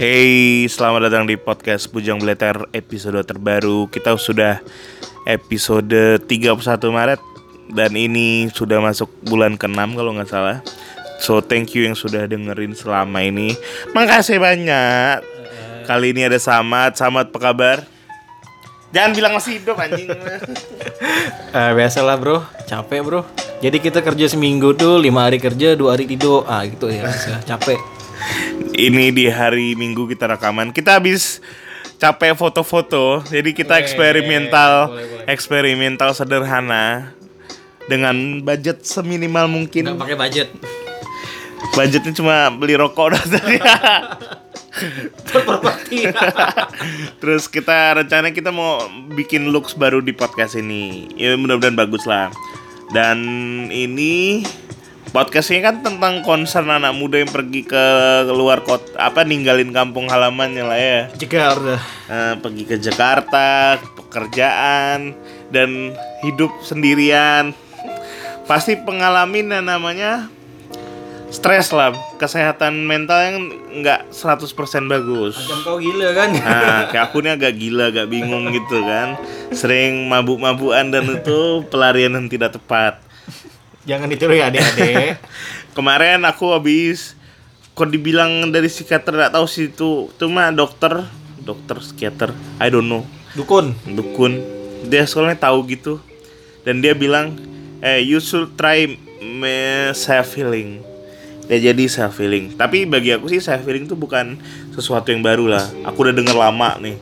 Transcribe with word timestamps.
Hey, 0.00 0.66
selamat 0.66 1.06
datang 1.06 1.24
di 1.30 1.38
podcast 1.38 1.86
Bujang 1.92 2.18
Beleter 2.18 2.66
episode 2.74 3.22
terbaru. 3.22 3.86
Kita 3.86 4.18
sudah 4.18 4.58
episode 5.28 6.18
31 6.26 6.56
Maret 6.90 7.20
dan 7.70 7.92
ini 7.94 8.50
sudah 8.50 8.82
masuk 8.82 9.06
bulan 9.22 9.54
ke-6 9.54 9.94
kalau 9.94 10.10
nggak 10.18 10.30
salah. 10.30 10.58
So 11.22 11.38
thank 11.44 11.76
you 11.78 11.86
yang 11.86 11.94
sudah 11.94 12.26
dengerin 12.26 12.74
selama 12.74 13.22
ini. 13.22 13.54
Makasih 13.94 14.42
banyak. 14.42 15.22
Kali 15.86 16.16
ini 16.16 16.26
ada 16.26 16.40
Samad. 16.42 16.98
Samad 16.98 17.30
apa 17.30 17.38
kabar? 17.38 17.99
Jangan 18.90 19.10
bilang 19.14 19.32
masih 19.34 19.58
hidup 19.58 19.78
anjing. 19.78 20.08
Eh, 21.50 21.72
biasalah 21.74 22.14
bro, 22.14 22.46
capek 22.62 23.02
bro. 23.02 23.20
Jadi 23.58 23.82
kita 23.82 23.98
kerja 24.00 24.30
seminggu 24.30 24.70
tuh 24.70 25.02
lima 25.02 25.26
hari 25.26 25.42
kerja, 25.42 25.74
dua 25.74 25.98
hari 25.98 26.06
tidur, 26.06 26.46
ah 26.46 26.62
gitu 26.62 26.86
ya, 26.86 27.10
capek. 27.42 27.74
ini 28.72 29.10
di 29.10 29.26
hari 29.26 29.74
Minggu 29.74 30.06
kita 30.06 30.30
rekaman. 30.30 30.70
Kita 30.70 30.96
habis 30.96 31.42
capek 31.98 32.38
foto-foto. 32.38 33.18
Jadi 33.26 33.50
kita 33.50 33.82
eksperimental 33.82 34.94
boleh, 34.94 35.06
boleh. 35.10 35.24
eksperimental 35.26 36.14
sederhana 36.14 37.10
dengan 37.84 38.14
budget 38.40 38.86
seminimal 38.86 39.44
Nggak 39.44 39.54
mungkin. 39.58 39.82
pakai 39.98 40.16
budget. 40.16 40.48
Budgetnya 41.74 42.12
cuma 42.14 42.46
beli 42.48 42.78
rokok 42.78 43.10
udah 43.10 43.24
tadi. 43.34 43.58
Terus 47.20 47.44
kita 47.46 48.00
rencana 48.00 48.32
kita 48.32 48.50
mau 48.54 48.86
bikin 49.12 49.52
looks 49.52 49.76
baru 49.76 50.00
di 50.00 50.12
podcast 50.16 50.56
ini. 50.56 51.10
Ya 51.16 51.36
mudah-mudahan 51.36 51.76
bagus 51.76 52.04
lah. 52.08 52.32
Dan 52.90 53.18
ini 53.70 54.42
podcastnya 55.10 55.70
kan 55.70 55.82
tentang 55.82 56.22
concern 56.22 56.70
anak 56.70 56.94
muda 56.94 57.18
yang 57.22 57.30
pergi 57.30 57.66
ke 57.66 57.84
luar 58.30 58.62
kota 58.62 58.94
apa 58.98 59.26
ninggalin 59.26 59.74
kampung 59.74 60.10
halamannya 60.10 60.64
lah 60.64 60.78
ya. 60.78 61.00
Jegar 61.18 61.58
dah. 61.58 61.82
Eh, 62.10 62.34
pergi 62.38 62.62
ke 62.66 62.76
Jakarta, 62.78 63.78
pekerjaan 63.98 65.14
dan 65.50 65.94
hidup 66.26 66.50
sendirian. 66.62 67.54
Pasti 68.50 68.74
pengalamin 68.74 69.54
yang 69.54 69.66
namanya 69.70 70.26
stres 71.30 71.70
lah, 71.70 71.94
kesehatan 72.18 72.84
mental 72.84 73.18
yang 73.22 73.36
nggak 73.80 74.10
100% 74.10 74.50
bagus. 74.90 75.38
Macam 75.38 75.58
kau 75.62 75.78
gila 75.78 76.10
kan? 76.12 76.30
Nah, 76.34 76.90
kayak 76.90 77.04
aku 77.10 77.22
ini 77.22 77.30
agak 77.30 77.54
gila, 77.54 77.84
agak 77.94 78.06
bingung 78.10 78.50
gitu 78.50 78.82
kan. 78.82 79.14
Sering 79.54 80.10
mabuk-mabukan 80.10 80.90
dan 80.90 81.06
itu 81.06 81.64
pelarian 81.70 82.18
yang 82.18 82.26
tidak 82.26 82.58
tepat. 82.58 82.98
Jangan 83.86 84.10
ditiru 84.10 84.34
ya 84.34 84.50
adik-adik. 84.50 85.16
Kemarin 85.78 86.26
aku 86.26 86.50
habis 86.52 87.14
kok 87.72 87.88
dibilang 87.88 88.52
dari 88.52 88.68
psikiater 88.68 89.14
nggak 89.16 89.32
tahu 89.40 89.46
sih 89.48 89.72
itu 89.72 90.10
mah 90.28 90.52
dokter 90.52 91.00
dokter 91.40 91.80
psikiater 91.80 92.34
I 92.60 92.68
don't 92.68 92.84
know 92.84 93.08
Dukun. 93.32 93.72
dukun 93.88 94.36
dia 94.84 95.08
soalnya 95.08 95.48
tahu 95.48 95.64
gitu 95.64 95.96
dan 96.66 96.84
dia 96.84 96.92
bilang 96.92 97.40
eh 97.80 98.04
you 98.04 98.20
should 98.20 98.52
try 98.60 98.84
self 99.96 100.36
healing 100.36 100.84
ya 101.50 101.58
jadi 101.58 101.84
self 101.90 102.22
healing. 102.22 102.54
Tapi 102.54 102.86
bagi 102.86 103.10
aku 103.10 103.26
sih 103.26 103.42
self 103.42 103.66
healing 103.66 103.90
itu 103.90 103.98
bukan 103.98 104.38
sesuatu 104.70 105.10
yang 105.10 105.26
baru 105.26 105.50
lah. 105.50 105.66
Aku 105.82 106.06
udah 106.06 106.14
denger 106.14 106.38
lama 106.38 106.78
nih 106.78 106.94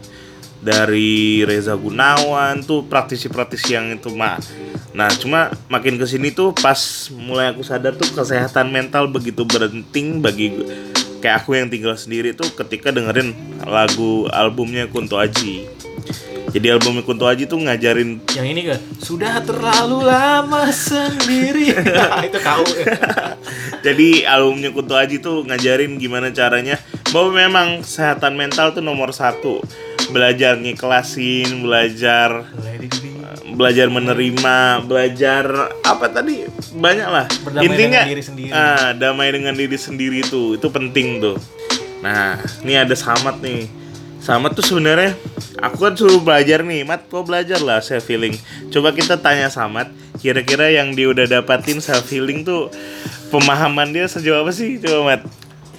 dari 0.59 1.45
Reza 1.47 1.77
Gunawan 1.77 2.65
tuh 2.65 2.89
praktisi-praktisi 2.89 3.77
yang 3.77 3.93
itu 3.93 4.09
mah. 4.17 4.41
Nah 4.97 5.13
cuma 5.15 5.53
makin 5.69 6.01
ke 6.01 6.09
sini 6.09 6.33
tuh 6.33 6.57
pas 6.57 6.81
mulai 7.13 7.53
aku 7.53 7.63
sadar 7.63 7.95
tuh 7.95 8.09
kesehatan 8.11 8.73
mental 8.73 9.07
begitu 9.13 9.45
penting 9.47 10.25
bagi 10.25 10.51
kayak 11.23 11.45
aku 11.45 11.55
yang 11.55 11.69
tinggal 11.71 11.95
sendiri 11.95 12.35
tuh 12.35 12.49
ketika 12.55 12.91
dengerin 12.91 13.35
lagu 13.67 14.27
albumnya 14.31 14.87
Kunto 14.91 15.19
Aji 15.19 15.78
jadi 16.49 16.77
albumnya 16.77 17.05
Kunto 17.05 17.29
Aji 17.29 17.45
tuh 17.45 17.61
ngajarin 17.61 18.25
Yang 18.33 18.47
ini 18.49 18.61
kan? 18.67 18.81
Sudah 18.99 19.41
terlalu 19.45 20.05
lama 20.05 20.69
sendiri. 20.73 21.71
Nah, 21.89 22.25
itu 22.25 22.39
kau. 22.41 22.65
Jadi 23.85 24.25
albumnya 24.25 24.71
Kunto 24.73 24.95
Aji 24.97 25.21
tuh 25.21 25.45
ngajarin 25.47 25.97
gimana 26.01 26.33
caranya 26.33 26.81
bahwa 27.13 27.31
memang 27.37 27.69
kesehatan 27.85 28.35
mental 28.37 28.73
tuh 28.75 28.85
nomor 28.85 29.13
satu. 29.13 29.61
Belajar 30.09 30.57
ngiklasin, 30.57 31.61
belajar 31.61 32.49
belajar 33.59 33.91
menerima, 33.91 34.87
belajar 34.87 35.45
apa 35.83 36.07
tadi 36.15 36.47
banyak 36.79 37.09
lah. 37.11 37.27
Berdamai 37.43 37.67
Intinya 37.67 38.03
dengan 38.07 38.13
diri 38.15 38.23
sendiri. 38.23 38.51
ah, 38.55 38.95
damai 38.95 39.29
dengan 39.35 39.55
diri 39.59 39.79
sendiri 39.79 40.21
tuh 40.23 40.55
itu 40.55 40.69
penting 40.71 41.19
tuh. 41.19 41.37
Nah, 41.99 42.39
ini 42.63 42.79
ada 42.79 42.95
Samat 42.95 43.43
nih. 43.43 43.67
Samat 44.29 44.53
tuh 44.53 44.61
sebenarnya 44.61 45.17
aku 45.57 45.89
kan 45.89 45.97
suruh 45.97 46.21
belajar 46.21 46.61
nih, 46.61 46.85
Mat, 46.85 47.09
kau 47.09 47.25
belajar 47.25 47.65
lah 47.65 47.81
self 47.81 48.05
healing. 48.13 48.37
Coba 48.69 48.93
kita 48.93 49.17
tanya 49.17 49.49
Samat, 49.49 49.89
kira-kira 50.21 50.69
yang 50.69 50.93
dia 50.93 51.09
udah 51.09 51.25
dapatin 51.25 51.81
self 51.81 52.05
healing 52.13 52.45
tuh 52.45 52.69
pemahaman 53.33 53.89
dia 53.89 54.05
sejauh 54.05 54.45
apa 54.45 54.53
sih? 54.53 54.77
Coba 54.85 55.17
Mat. 55.17 55.25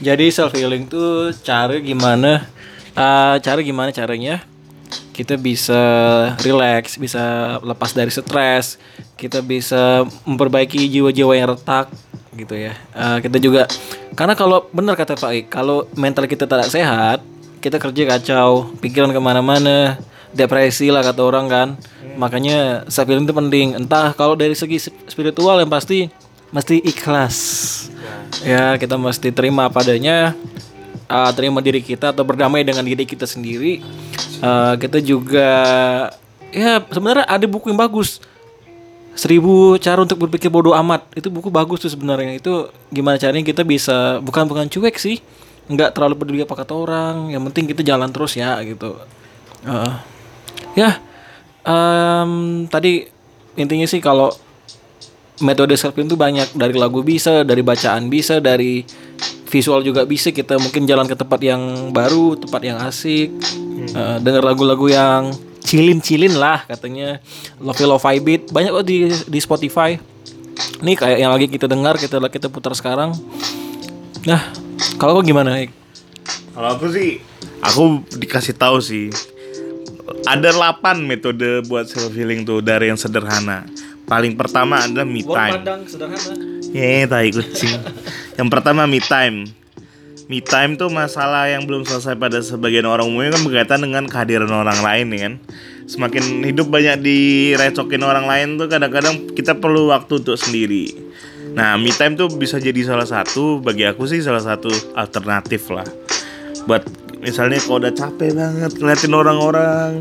Jadi 0.01 0.33
self 0.33 0.57
healing 0.57 0.89
tuh 0.89 1.29
cara 1.45 1.77
gimana? 1.77 2.49
eh, 2.97 3.35
cara 3.37 3.61
gimana 3.61 3.93
caranya? 3.93 4.41
Kita 5.13 5.37
bisa 5.37 5.77
relax, 6.41 6.97
bisa 6.97 7.53
lepas 7.61 7.93
dari 7.93 8.09
stres, 8.09 8.81
kita 9.13 9.45
bisa 9.45 10.09
memperbaiki 10.25 10.89
jiwa-jiwa 10.89 11.37
yang 11.37 11.53
retak, 11.53 11.93
gitu 12.33 12.57
ya. 12.57 12.73
Eh, 12.97 13.17
kita 13.21 13.37
juga 13.37 13.69
karena 14.17 14.33
kalau 14.33 14.65
benar 14.73 14.97
kata 14.97 15.13
Pak 15.13 15.31
Ik, 15.37 15.45
kalau 15.53 15.85
mental 15.93 16.25
kita 16.25 16.49
tidak 16.49 16.73
sehat, 16.73 17.21
kita 17.59 17.77
kerja 17.77 18.03
kacau, 18.15 18.71
pikiran 18.79 19.11
ke 19.11 19.19
mana-mana, 19.19 19.99
depresi 20.31 20.89
lah 20.89 21.03
kata 21.03 21.21
orang 21.21 21.45
kan. 21.51 21.67
Makanya 22.15 22.87
self 22.87 23.07
healing 23.07 23.27
itu 23.27 23.35
penting. 23.35 23.67
Entah 23.75 24.15
kalau 24.15 24.33
dari 24.33 24.55
segi 24.55 24.89
spiritual 25.07 25.59
yang 25.59 25.71
pasti 25.71 26.07
mesti 26.49 26.81
ikhlas. 26.81 27.37
Ya, 28.41 28.79
kita 28.79 28.95
mesti 28.95 29.29
terima 29.29 29.67
apa 29.67 29.83
adanya, 29.83 30.33
uh, 31.11 31.31
terima 31.35 31.59
diri 31.59 31.83
kita 31.83 32.15
atau 32.15 32.23
berdamai 32.23 32.63
dengan 32.63 32.83
diri 32.87 33.03
kita 33.03 33.27
sendiri. 33.27 33.83
Uh, 34.39 34.79
kita 34.79 35.03
juga 35.03 35.51
ya 36.49 36.81
sebenarnya 36.89 37.27
ada 37.27 37.45
buku 37.45 37.69
yang 37.69 37.79
bagus. 37.79 38.23
Seribu 39.19 39.75
cara 39.83 39.99
untuk 39.99 40.15
berpikir 40.15 40.47
bodoh 40.47 40.71
amat 40.79 41.03
itu 41.11 41.27
buku 41.27 41.51
bagus 41.51 41.83
tuh 41.83 41.91
sebenarnya 41.91 42.39
itu 42.39 42.71
gimana 42.87 43.19
caranya 43.19 43.43
kita 43.43 43.67
bisa 43.67 44.23
bukan 44.23 44.47
bukan 44.47 44.71
cuek 44.71 44.95
sih 44.95 45.19
nggak 45.69 45.93
terlalu 45.93 46.15
peduli 46.17 46.41
apa 46.41 46.55
kata 46.57 46.73
orang 46.73 47.15
yang 47.29 47.45
penting 47.49 47.69
kita 47.69 47.85
jalan 47.85 48.09
terus 48.09 48.33
ya 48.35 48.57
gitu 48.65 48.97
Uh, 49.59 49.91
ya 50.71 51.03
em, 51.67 52.63
tadi 52.71 53.03
intinya 53.59 53.83
sih 53.83 53.99
kalau 53.99 54.31
metode 55.43 55.75
healing 55.75 56.07
itu 56.07 56.15
banyak 56.19 56.47
dari 56.55 56.75
lagu 56.75 57.03
bisa, 57.03 57.43
dari 57.47 57.63
bacaan 57.63 58.11
bisa, 58.11 58.43
dari 58.43 58.83
visual 59.47 59.83
juga 59.83 60.03
bisa. 60.03 60.31
Kita 60.31 60.59
mungkin 60.59 60.87
jalan 60.87 61.07
ke 61.07 61.15
tempat 61.15 61.39
yang 61.43 61.91
baru, 61.91 62.35
tempat 62.39 62.61
yang 62.63 62.77
asik, 62.83 63.31
eh, 63.95 64.17
dengar 64.23 64.43
lagu-lagu 64.43 64.87
yang 64.91 65.31
chillin-chillin 65.63 66.35
lah 66.35 66.63
katanya. 66.67 67.19
Lofi 67.59 67.83
Lo-fi 67.87 68.15
beat 68.19 68.51
banyak 68.51 68.71
kok 68.71 68.85
di 68.87 69.07
di 69.07 69.39
Spotify. 69.39 69.95
Nih 70.83 70.95
kayak 70.95 71.17
yang 71.19 71.31
lagi 71.31 71.47
kita 71.47 71.67
dengar, 71.67 71.95
kita 71.95 72.19
kita 72.27 72.47
putar 72.51 72.75
sekarang. 72.75 73.15
Nah, 74.27 74.51
kalau 74.99 75.19
kau 75.19 75.23
gimana? 75.23 75.63
Kalau 76.51 76.69
aku 76.75 76.91
sih, 76.91 77.23
aku 77.63 78.03
dikasih 78.19 78.55
tahu 78.57 78.83
sih. 78.83 79.07
Ada 80.27 80.51
8 80.51 81.05
metode 81.07 81.63
buat 81.69 81.87
self 81.87 82.11
healing 82.11 82.43
tuh 82.43 82.59
dari 82.59 82.91
yang 82.91 82.99
sederhana. 82.99 83.63
Paling 84.09 84.35
pertama 84.35 84.83
adalah 84.83 85.07
me 85.07 85.23
time. 85.23 85.85
sederhana. 85.87 86.33
Ye, 86.73 87.07
tai 87.07 87.31
kucing. 87.31 87.79
Yang 88.35 88.49
pertama 88.51 88.89
me 88.89 88.99
time. 88.99 89.47
Me 90.27 90.43
time 90.43 90.75
tuh 90.75 90.91
masalah 90.91 91.49
yang 91.49 91.65
belum 91.65 91.87
selesai 91.87 92.19
pada 92.19 92.43
sebagian 92.43 92.85
orang 92.85 93.09
umumnya 93.09 93.39
kan 93.39 93.41
berkaitan 93.47 93.79
dengan 93.81 94.05
kehadiran 94.05 94.51
orang 94.51 94.83
lain 94.83 95.07
ya 95.15 95.19
kan. 95.25 95.33
Semakin 95.89 96.45
hidup 96.45 96.69
banyak 96.69 97.01
direcokin 97.01 98.03
orang 98.05 98.29
lain 98.29 98.61
tuh 98.61 98.69
kadang-kadang 98.69 99.31
kita 99.33 99.57
perlu 99.57 99.89
waktu 99.89 100.21
untuk 100.21 100.37
sendiri. 100.37 100.93
Nah, 101.53 101.75
me 101.75 101.89
time 101.93 102.15
tuh 102.15 102.29
bisa 102.31 102.61
jadi 102.61 102.81
salah 102.85 103.07
satu 103.07 103.59
bagi 103.59 103.85
aku 103.87 104.05
sih 104.05 104.21
salah 104.21 104.41
satu 104.41 104.69
alternatif 104.93 105.69
lah. 105.73 105.87
Buat 106.69 106.85
misalnya 107.19 107.59
kalau 107.63 107.81
udah 107.83 107.93
capek 107.93 108.31
banget 108.35 108.71
ngeliatin 108.79 109.13
orang-orang 109.15 109.91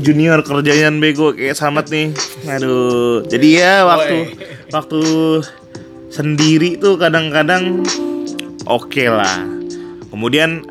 junior 0.00 0.40
kerjanya 0.40 0.88
bego 0.96 1.36
kayak 1.36 1.58
samat 1.58 1.92
nih. 1.92 2.10
Aduh. 2.48 3.26
Jadi 3.28 3.48
ya 3.60 3.84
waktu 3.84 4.16
waktu 4.72 5.00
sendiri 6.10 6.80
tuh 6.80 6.96
kadang-kadang 6.96 7.84
oke 8.64 9.04
lah. 9.06 9.44
Kemudian 10.10 10.66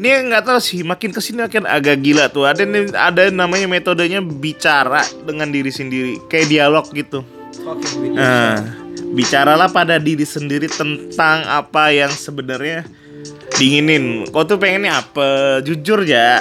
ini 0.00 0.08
nggak 0.32 0.48
tahu 0.48 0.58
sih 0.62 0.80
makin 0.80 1.12
ke 1.12 1.20
sini 1.20 1.44
makin 1.44 1.66
agak 1.66 2.00
gila 2.04 2.30
tuh. 2.30 2.46
Ada 2.46 2.64
ada 2.94 3.22
namanya 3.32 3.66
metodenya 3.66 4.22
bicara 4.22 5.02
dengan 5.26 5.50
diri 5.50 5.72
sendiri 5.72 6.20
kayak 6.30 6.46
dialog 6.48 6.86
gitu. 6.94 7.26
Nah, 8.14 8.56
bicaralah 9.10 9.68
pada 9.70 9.98
diri 9.98 10.22
sendiri 10.22 10.70
tentang 10.70 11.42
apa 11.46 11.90
yang 11.90 12.10
sebenarnya 12.10 12.86
diinginin 13.58 14.30
kau 14.30 14.46
tuh 14.46 14.56
pengennya 14.56 15.02
apa? 15.02 15.60
Jujur 15.66 16.06
ya 16.06 16.38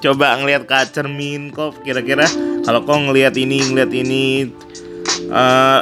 coba 0.00 0.40
ngelihat 0.40 0.64
ke 0.64 0.96
cermin 0.96 1.52
kok 1.52 1.84
kira-kira 1.84 2.24
kalau 2.64 2.80
kau 2.88 2.96
ngelihat 2.96 3.36
ini 3.36 3.60
ngelihat 3.68 3.92
ini 3.92 4.48
eh, 5.28 5.80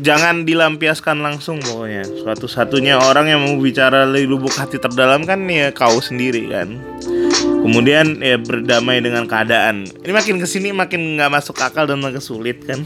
jangan 0.00 0.42
dilampiaskan 0.48 1.20
langsung 1.22 1.60
pokoknya. 1.62 2.04
Suatu-satunya 2.24 2.98
orang 2.98 3.30
yang 3.30 3.40
mau 3.44 3.56
bicara 3.60 4.08
dari 4.08 4.26
lubuk 4.26 4.52
hati 4.54 4.76
terdalam 4.80 5.22
kan 5.24 5.44
ya 5.46 5.70
kau 5.70 6.00
sendiri 6.02 6.50
kan 6.50 6.76
kemudian 7.60 8.18
ya 8.24 8.40
berdamai 8.40 9.04
dengan 9.04 9.28
keadaan. 9.28 9.86
Ini 10.02 10.12
makin 10.12 10.40
ke 10.40 10.46
sini 10.48 10.72
makin 10.72 11.20
nggak 11.20 11.30
masuk 11.30 11.60
akal 11.60 11.84
dan 11.84 12.00
makin 12.00 12.22
sulit 12.22 12.64
kan? 12.64 12.82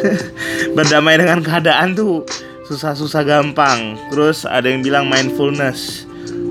Berdamai 0.76 1.18
dengan 1.18 1.40
keadaan 1.40 1.94
tuh 1.94 2.26
susah-susah 2.66 3.22
gampang. 3.22 3.96
Terus 4.10 4.44
ada 4.44 4.66
yang 4.66 4.82
bilang 4.82 5.06
mindfulness. 5.06 6.04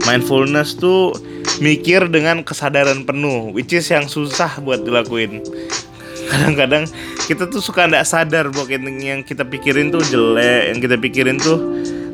Mindfulness 0.08 0.80
tuh 0.80 1.14
mikir 1.62 2.10
dengan 2.10 2.42
kesadaran 2.42 3.06
penuh 3.06 3.54
which 3.54 3.74
is 3.76 3.86
yang 3.92 4.08
susah 4.08 4.58
buat 4.64 4.82
dilakuin. 4.82 5.44
Kadang-kadang 6.32 6.88
kita 7.28 7.46
tuh 7.52 7.60
suka 7.60 7.86
nggak 7.86 8.08
sadar 8.08 8.48
bahwa 8.50 8.68
yang- 8.72 9.26
kita 9.28 9.44
pikirin 9.44 9.92
tuh 9.92 10.02
jelek 10.08 10.72
yang 10.72 10.80
kita 10.80 10.96
pikirin 10.96 11.38
tuh 11.38 11.60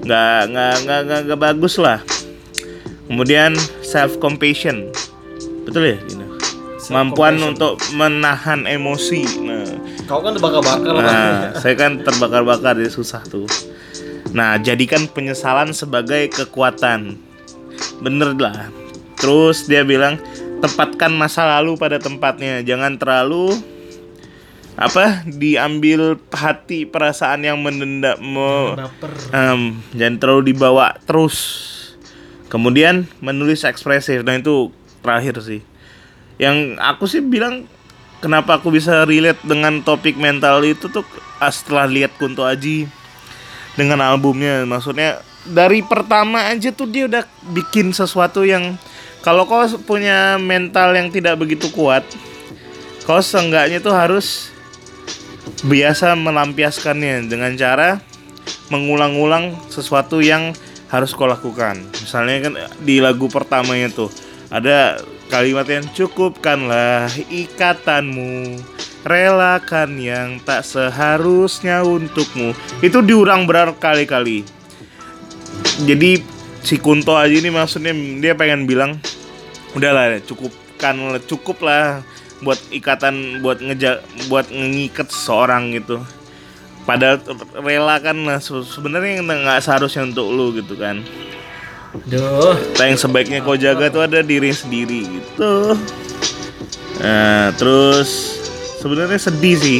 nggak 0.03 0.39
nggak 0.51 0.75
nggak 0.83 1.19
nggak 1.29 1.39
bagus 1.39 1.77
lah. 1.77 2.01
Kemudian 3.07 3.55
self 3.79 4.19
compassion 4.19 4.91
betul 5.67 5.83
ya 5.83 5.97
gitu 6.07 6.23
kemampuan 6.87 7.35
untuk 7.43 7.75
menahan 7.91 8.63
emosi 8.63 9.21
nah 9.43 9.67
Kau 10.07 10.23
kan 10.23 10.31
terbakar-bakar 10.31 10.91
lah. 10.95 11.03
Nah, 11.03 11.31
saya 11.59 11.75
kan 11.75 11.99
terbakar-bakar 11.99 12.79
jadi 12.79 12.87
susah 12.87 13.27
tuh. 13.27 13.43
Nah, 14.31 14.55
jadikan 14.55 15.03
penyesalan 15.11 15.75
sebagai 15.75 16.31
kekuatan. 16.31 17.19
Bener 17.99 18.31
lah. 18.39 18.71
Terus 19.19 19.67
dia 19.67 19.83
bilang, 19.83 20.15
tempatkan 20.63 21.11
masa 21.11 21.43
lalu 21.59 21.75
pada 21.75 21.99
tempatnya. 21.99 22.63
Jangan 22.63 22.95
terlalu 22.95 23.59
apa 24.77 25.25
diambil 25.25 26.21
hati 26.31 26.87
perasaan 26.87 27.43
yang 27.43 27.59
menendam 27.59 28.15
me-. 28.23 28.79
Em, 29.35 29.83
jangan 29.91 30.15
terlalu 30.23 30.55
dibawa 30.55 30.95
terus. 31.03 31.35
Kemudian 32.47 33.11
menulis 33.19 33.67
ekspresif. 33.67 34.23
Nah 34.23 34.39
itu 34.39 34.71
terakhir 35.07 35.39
sih. 35.39 35.63
Yang 36.35 36.75
aku 36.83 37.07
sih 37.07 37.23
bilang 37.23 37.63
kenapa 38.19 38.59
aku 38.59 38.75
bisa 38.75 39.07
relate 39.07 39.39
dengan 39.47 39.79
topik 39.79 40.19
mental 40.19 40.59
itu 40.67 40.91
tuh 40.91 41.07
ah, 41.39 41.47
setelah 41.47 41.87
lihat 41.87 42.11
Kunto 42.19 42.43
Aji 42.43 42.91
dengan 43.79 44.03
albumnya. 44.03 44.67
Maksudnya 44.67 45.23
dari 45.47 45.79
pertama 45.79 46.51
aja 46.51 46.75
tuh 46.75 46.91
dia 46.91 47.07
udah 47.07 47.23
bikin 47.55 47.95
sesuatu 47.95 48.43
yang 48.43 48.75
kalau 49.23 49.47
kau 49.47 49.63
punya 49.87 50.35
mental 50.35 50.91
yang 50.91 51.07
tidak 51.11 51.39
begitu 51.39 51.71
kuat, 51.71 52.03
kau 53.07 53.23
seenggaknya 53.23 53.79
tuh 53.79 53.95
harus 53.95 54.51
biasa 55.63 56.13
melampiaskannya 56.13 57.31
dengan 57.31 57.55
cara 57.57 58.03
mengulang-ulang 58.67 59.55
sesuatu 59.71 60.19
yang 60.19 60.53
harus 60.87 61.11
kau 61.11 61.27
lakukan. 61.27 61.81
Misalnya 61.99 62.35
kan 62.47 62.53
di 62.83 63.03
lagu 63.03 63.27
pertamanya 63.27 63.91
tuh 63.91 64.11
ada 64.47 65.03
kalimat 65.27 65.67
yang 65.67 65.85
cukupkanlah 65.91 67.11
ikatanmu. 67.27 68.59
Relakan 69.07 69.95
yang 70.03 70.43
tak 70.43 70.67
seharusnya 70.67 71.79
untukmu. 71.83 72.51
Itu 72.83 72.99
diurang 72.99 73.47
berkali-kali. 73.47 74.43
Jadi 75.87 76.19
si 76.59 76.75
Kunto 76.75 77.15
aja 77.15 77.31
ini 77.31 77.47
maksudnya 77.47 77.95
dia 78.19 78.35
pengen 78.35 78.67
bilang 78.67 78.99
udahlah 79.71 80.19
cukupkan 80.27 81.23
cukup 81.23 81.63
lah 81.63 82.03
buat 82.43 82.59
ikatan 82.67 83.39
buat 83.39 83.63
ngeja 83.63 84.03
buat 84.27 84.51
ngikat 84.51 85.07
seseorang 85.07 85.71
gitu. 85.79 86.03
Padahal 86.83 87.23
rela 87.63 87.99
kan 88.03 88.15
nah, 88.15 88.39
se- 88.43 88.67
sebenarnya 88.67 89.23
nggak 89.23 89.63
seharusnya 89.63 90.07
untuk 90.07 90.27
lu 90.31 90.55
gitu 90.55 90.75
kan 90.75 91.03
Duh. 92.05 92.55
yang 92.77 92.99
sebaiknya 92.99 93.41
kau 93.41 93.57
jaga 93.57 93.89
tuh 93.89 94.05
ada 94.05 94.21
diri 94.21 94.53
sendiri 94.53 95.07
gitu 95.07 95.73
nah 97.01 97.53
terus 97.57 98.37
sebenarnya 98.81 99.17
sedih 99.17 99.57
sih 99.57 99.79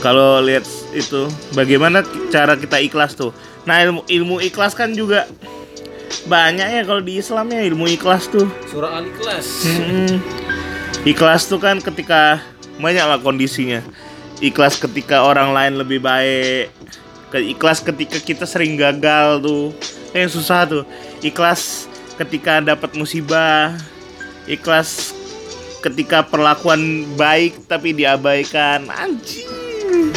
kalau 0.00 0.40
lihat 0.40 0.64
itu 0.96 1.28
bagaimana 1.52 2.04
cara 2.32 2.56
kita 2.56 2.80
ikhlas 2.80 3.12
tuh 3.16 3.36
nah 3.68 3.80
ilmu 3.84 4.04
ilmu 4.08 4.36
ikhlas 4.40 4.72
kan 4.72 4.92
juga 4.96 5.28
banyak 6.28 6.68
ya 6.68 6.82
kalau 6.84 7.00
di 7.00 7.16
Islam 7.16 7.48
ya 7.48 7.64
ilmu 7.64 7.88
ikhlas 7.96 8.28
tuh 8.28 8.44
Surah 8.68 9.00
Al-Ikhlas. 9.00 9.46
Hmm. 9.64 10.20
Ikhlas 11.00 11.48
tuh 11.48 11.56
kan 11.56 11.80
ketika 11.80 12.44
banyak 12.76 13.00
lah 13.00 13.16
kondisinya. 13.16 13.80
Ikhlas 14.44 14.76
ketika 14.76 15.24
orang 15.24 15.56
lain 15.56 15.80
lebih 15.80 16.04
baik. 16.04 16.68
Ke- 17.30 17.42
Ikhlas 17.42 17.80
ketika 17.80 18.18
kita 18.18 18.44
sering 18.44 18.74
gagal 18.76 19.40
tuh. 19.40 19.70
Eh, 20.12 20.26
Yang 20.26 20.42
susah 20.42 20.66
tuh. 20.66 20.84
Ikhlas 21.22 21.86
ketika 22.18 22.58
dapat 22.60 22.92
musibah. 22.94 23.74
Ikhlas 24.44 25.14
ketika 25.80 26.26
perlakuan 26.26 27.06
baik 27.14 27.70
tapi 27.70 27.94
diabaikan. 27.94 28.90
Anjing. 28.90 30.12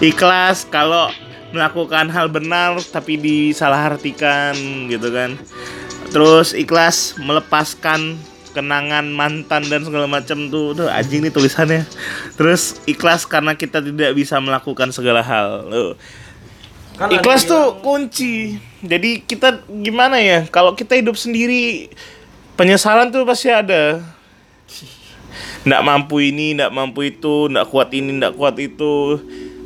Ikhlas 0.00 0.66
kalau 0.70 1.10
melakukan 1.54 2.10
hal 2.10 2.26
benar 2.26 2.82
tapi 2.90 3.14
disalahartikan 3.14 4.58
gitu 4.90 5.06
kan 5.14 5.38
terus 6.10 6.50
ikhlas 6.50 7.14
melepaskan 7.22 8.18
kenangan 8.50 9.06
mantan 9.14 9.62
dan 9.70 9.86
segala 9.86 10.10
macam 10.10 10.50
tuh 10.50 10.74
tuh 10.74 10.90
anjing 10.90 11.22
nih 11.22 11.30
tulisannya 11.30 11.86
terus 12.34 12.78
ikhlas 12.90 13.22
karena 13.22 13.54
kita 13.54 13.78
tidak 13.78 14.18
bisa 14.18 14.42
melakukan 14.42 14.90
segala 14.90 15.22
hal 15.22 15.62
Loh. 15.70 15.94
Kan 16.94 17.10
ada 17.10 17.18
ikhlas 17.18 17.42
yang 17.42 17.50
tuh 17.50 17.64
kunci. 17.80 18.34
Jadi 18.78 19.18
kita 19.20 19.60
gimana 19.66 20.16
ya? 20.16 20.46
Kalau 20.46 20.72
kita 20.72 20.94
hidup 20.94 21.14
sendiri 21.14 21.90
penyesalan 22.54 23.10
tuh 23.10 23.26
pasti 23.26 23.48
ada. 23.48 23.98
Nggak 25.64 25.82
mampu 25.82 26.20
ini 26.20 26.54
nggak 26.54 26.70
mampu 26.70 27.08
itu 27.08 27.48
nggak 27.48 27.66
kuat 27.66 27.90
ini 27.90 28.14
nggak 28.14 28.34
kuat 28.34 28.54
itu. 28.56 29.18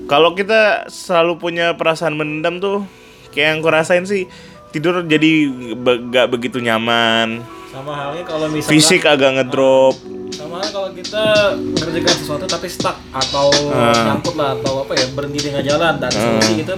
Kalau 0.07 0.33
kita 0.33 0.89
selalu 0.89 1.37
punya 1.37 1.77
perasaan 1.77 2.17
mendam 2.17 2.57
tuh 2.59 2.87
kayak 3.29 3.47
yang 3.47 3.59
aku 3.61 3.69
rasain 3.69 4.09
sih 4.09 4.25
tidur 4.71 5.05
jadi 5.05 5.53
be- 5.75 6.01
nggak 6.09 6.27
begitu 6.29 6.59
nyaman. 6.59 7.45
Sama 7.69 7.93
halnya 7.93 8.25
kalau 8.25 8.49
misalnya 8.49 8.73
fisik 8.73 9.05
agak 9.05 9.37
ngedrop. 9.37 9.93
Sama 10.33 10.57
halnya 10.57 10.73
kalau 10.73 10.91
kita 10.97 11.25
mengerjakan 11.61 12.15
sesuatu 12.17 12.45
tapi 12.49 12.67
stuck 12.71 12.97
atau 13.13 13.53
Ah. 13.69 14.09
nyangkut 14.09 14.33
lah 14.33 14.57
atau 14.57 14.89
apa 14.89 14.97
ya 14.97 15.07
berhenti 15.13 15.37
di 15.37 15.53
tengah 15.53 15.65
jalan 15.67 15.95
dan 15.99 16.09
solusi 16.09 16.53
gitu 16.59 16.75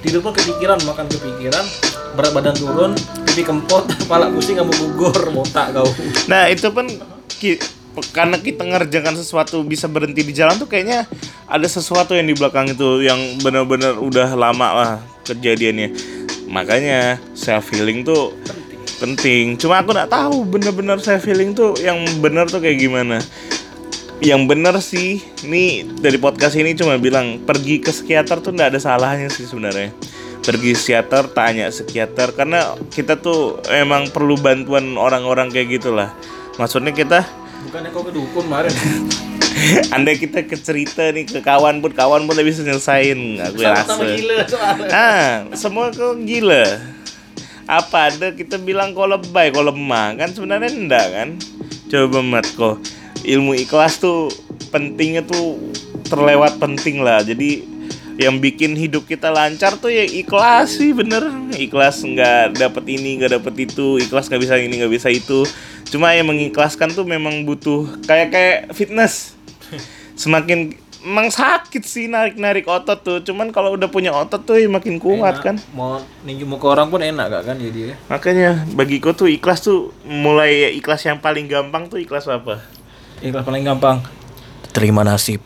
tidur 0.00 0.20
pun 0.24 0.32
kepikiran 0.32 0.80
makan 0.88 1.06
kepikiran 1.08 1.64
berat 2.16 2.32
badan 2.34 2.54
turun 2.56 2.92
pipi 3.28 3.42
kempot 3.46 3.86
kepala 4.04 4.32
pusing 4.32 4.58
kamu 4.58 4.72
gugur 4.74 5.14
botak 5.30 5.76
kau. 5.76 5.86
Nah 6.26 6.50
itu 6.50 6.68
pun 6.72 6.88
karena 8.14 8.38
kita 8.38 8.62
ngerjakan 8.62 9.18
sesuatu 9.18 9.62
bisa 9.66 9.90
berhenti 9.90 10.22
di 10.22 10.32
jalan 10.34 10.56
tuh 10.56 10.70
kayaknya 10.70 11.10
ada 11.50 11.66
sesuatu 11.66 12.14
yang 12.14 12.30
di 12.30 12.34
belakang 12.38 12.70
itu 12.70 13.02
yang 13.02 13.18
benar-benar 13.42 13.98
udah 13.98 14.34
lama 14.34 14.68
lah 14.74 14.92
kejadiannya. 15.26 15.94
Makanya 16.50 17.22
self 17.34 17.70
healing 17.70 18.02
tuh 18.02 18.34
penting. 18.98 19.56
Cuma 19.56 19.80
aku 19.80 19.94
nggak 19.94 20.10
tahu 20.10 20.44
bener-bener 20.46 20.98
self 20.98 21.24
healing 21.24 21.54
tuh 21.54 21.74
yang 21.80 21.98
bener 22.20 22.46
tuh 22.46 22.60
kayak 22.60 22.78
gimana 22.78 23.22
yang 24.20 24.44
bener 24.44 24.76
sih 24.84 25.24
ini 25.48 25.88
dari 25.96 26.20
podcast 26.20 26.52
ini 26.56 26.76
cuma 26.76 27.00
bilang 27.00 27.40
pergi 27.40 27.80
ke 27.80 27.88
psikiater 27.88 28.44
tuh 28.44 28.52
nggak 28.52 28.76
ada 28.76 28.80
salahnya 28.80 29.32
sih 29.32 29.48
sebenarnya. 29.48 29.96
Pergi 30.44 30.76
psikiater 30.76 31.32
tanya 31.32 31.72
psikiater 31.72 32.36
karena 32.36 32.76
kita 32.92 33.16
tuh 33.16 33.60
emang 33.72 34.12
perlu 34.12 34.36
bantuan 34.36 34.96
orang-orang 35.00 35.48
kayak 35.48 35.80
gitulah. 35.80 36.12
Maksudnya 36.60 36.92
kita 36.92 37.24
bukannya 37.68 37.88
kau 37.92 38.04
ke 38.04 38.12
dukun 38.12 38.44
kemarin? 38.44 38.72
andai 39.96 40.16
kita 40.16 40.44
ke 40.48 40.56
cerita 40.56 41.12
nih 41.12 41.28
ke 41.28 41.40
kawan 41.44 41.84
pun 41.84 41.92
kawan 41.92 42.24
pun 42.24 42.36
bisa 42.40 42.64
nyelesain 42.64 43.40
aku 43.40 43.60
rasa 43.60 43.88
sama-sama 43.88 44.16
gila 44.16 44.36
soalnya. 44.44 44.88
Ah 44.92 45.28
semua 45.56 45.88
kau 45.96 46.12
gila. 46.20 46.64
Apa 47.64 48.12
ada 48.12 48.36
kita 48.36 48.60
bilang 48.60 48.92
kau 48.92 49.08
lebay 49.08 49.48
kau 49.48 49.64
lemah? 49.64 50.12
Kan 50.20 50.36
sebenarnya 50.36 50.68
enggak 50.76 51.06
kan? 51.08 51.28
Coba 51.88 52.20
mat 52.20 52.48
kau 52.56 52.76
ilmu 53.24 53.56
ikhlas 53.56 54.00
tuh 54.00 54.32
pentingnya 54.70 55.26
tuh 55.26 55.58
terlewat 56.06 56.56
penting 56.58 57.02
lah 57.04 57.22
jadi 57.22 57.64
yang 58.20 58.36
bikin 58.36 58.76
hidup 58.76 59.08
kita 59.08 59.32
lancar 59.32 59.80
tuh 59.80 59.88
ya 59.88 60.04
ikhlas 60.04 60.76
sih 60.76 60.92
bener 60.92 61.24
ikhlas 61.56 62.04
nggak 62.04 62.60
dapet 62.60 62.84
ini 62.92 63.16
nggak 63.16 63.40
dapet 63.40 63.70
itu 63.70 63.96
ikhlas 63.96 64.28
nggak 64.28 64.42
bisa 64.44 64.60
ini 64.60 64.84
nggak 64.84 64.92
bisa 64.92 65.08
itu 65.08 65.48
cuma 65.88 66.12
yang 66.12 66.28
mengikhlaskan 66.28 66.92
tuh 66.92 67.08
memang 67.08 67.48
butuh 67.48 67.88
kayak 68.04 68.28
kayak 68.28 68.58
fitness 68.76 69.32
semakin 70.20 70.76
emang 71.00 71.32
sakit 71.32 71.82
sih 71.84 72.06
narik-narik 72.06 72.68
otot 72.68 73.00
tuh. 73.00 73.18
Cuman 73.24 73.50
kalau 73.50 73.74
udah 73.74 73.88
punya 73.88 74.12
otot 74.12 74.44
tuh 74.44 74.60
ya 74.60 74.68
makin 74.68 75.00
kuat 75.00 75.40
Enak. 75.40 75.44
kan. 75.44 75.56
Mau 75.72 76.00
ninju 76.24 76.44
muka 76.44 76.68
orang 76.68 76.92
pun 76.92 77.00
enak 77.00 77.26
gak 77.32 77.44
kan 77.48 77.56
jadi 77.56 77.80
ya. 77.92 77.94
Makanya 78.12 78.50
bagiku 78.76 79.16
tuh 79.16 79.32
ikhlas 79.32 79.64
tuh 79.64 79.96
mulai 80.04 80.76
ikhlas 80.76 81.04
yang 81.08 81.18
paling 81.18 81.48
gampang 81.48 81.88
tuh 81.88 81.96
ikhlas 81.96 82.28
apa? 82.28 82.60
Ikhlas 83.20 83.44
paling 83.44 83.64
gampang. 83.64 84.00
Terima 84.72 85.04
nasib. 85.04 85.44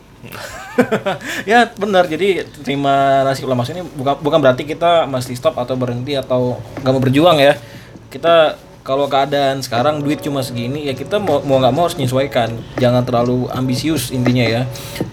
ya 1.49 1.71
benar. 1.75 2.07
Jadi 2.07 2.47
terima 2.63 3.23
nasib 3.27 3.47
lah. 3.51 3.57
Maksudnya 3.59 3.83
bukan 3.83 4.15
bukan 4.23 4.39
berarti 4.39 4.63
kita 4.63 5.07
mesti 5.07 5.35
stop 5.35 5.59
atau 5.59 5.75
berhenti 5.75 6.15
atau 6.15 6.59
nggak 6.83 6.91
mau 6.91 7.03
berjuang 7.03 7.37
ya. 7.39 7.59
Kita 8.07 8.55
kalau 8.85 9.09
keadaan 9.09 9.65
sekarang 9.65 10.05
duit 10.05 10.21
cuma 10.21 10.45
segini 10.45 10.85
ya 10.85 10.93
kita 10.93 11.17
mau 11.17 11.41
mau 11.41 11.57
nggak 11.57 11.73
mau 11.73 11.89
harus 11.89 11.97
menyesuaikan. 11.97 12.53
Jangan 12.77 13.01
terlalu 13.01 13.49
ambisius 13.51 14.13
intinya 14.13 14.45
ya. 14.45 14.61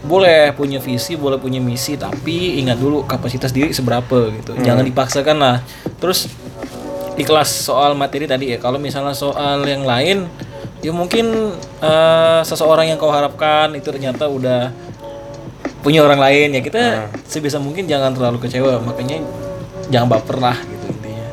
Boleh 0.05 0.53
punya 0.53 0.79
visi 0.79 1.17
boleh 1.17 1.41
punya 1.41 1.59
misi 1.59 1.97
tapi 1.97 2.61
ingat 2.61 2.77
dulu 2.77 3.09
kapasitas 3.09 3.51
diri 3.51 3.73
seberapa 3.73 4.29
gitu. 4.39 4.55
Jangan 4.61 4.85
dipaksakan 4.85 5.37
lah. 5.41 5.57
Terus 5.99 6.29
ikhlas 7.17 7.49
soal 7.49 7.97
materi 7.97 8.29
tadi 8.29 8.53
ya. 8.53 8.59
Kalau 8.61 8.77
misalnya 8.77 9.17
soal 9.17 9.65
yang 9.65 9.89
lain 9.89 10.29
ya 10.83 10.91
mungkin 10.91 11.55
eh, 11.79 12.41
seseorang 12.43 12.91
yang 12.91 12.99
kau 12.99 13.15
harapkan 13.15 13.71
itu 13.79 13.89
ternyata 13.89 14.27
udah 14.27 14.75
punya 15.81 16.03
orang 16.03 16.19
lain. 16.19 16.59
Ya 16.59 16.61
kita 16.61 16.83
sebisa 17.25 17.63
mungkin 17.63 17.87
jangan 17.87 18.13
terlalu 18.13 18.43
kecewa 18.43 18.83
makanya 18.83 19.23
jangan 19.89 20.11
baper 20.11 20.37
lah 20.43 20.59
gitu 20.59 20.85
intinya. 20.91 21.27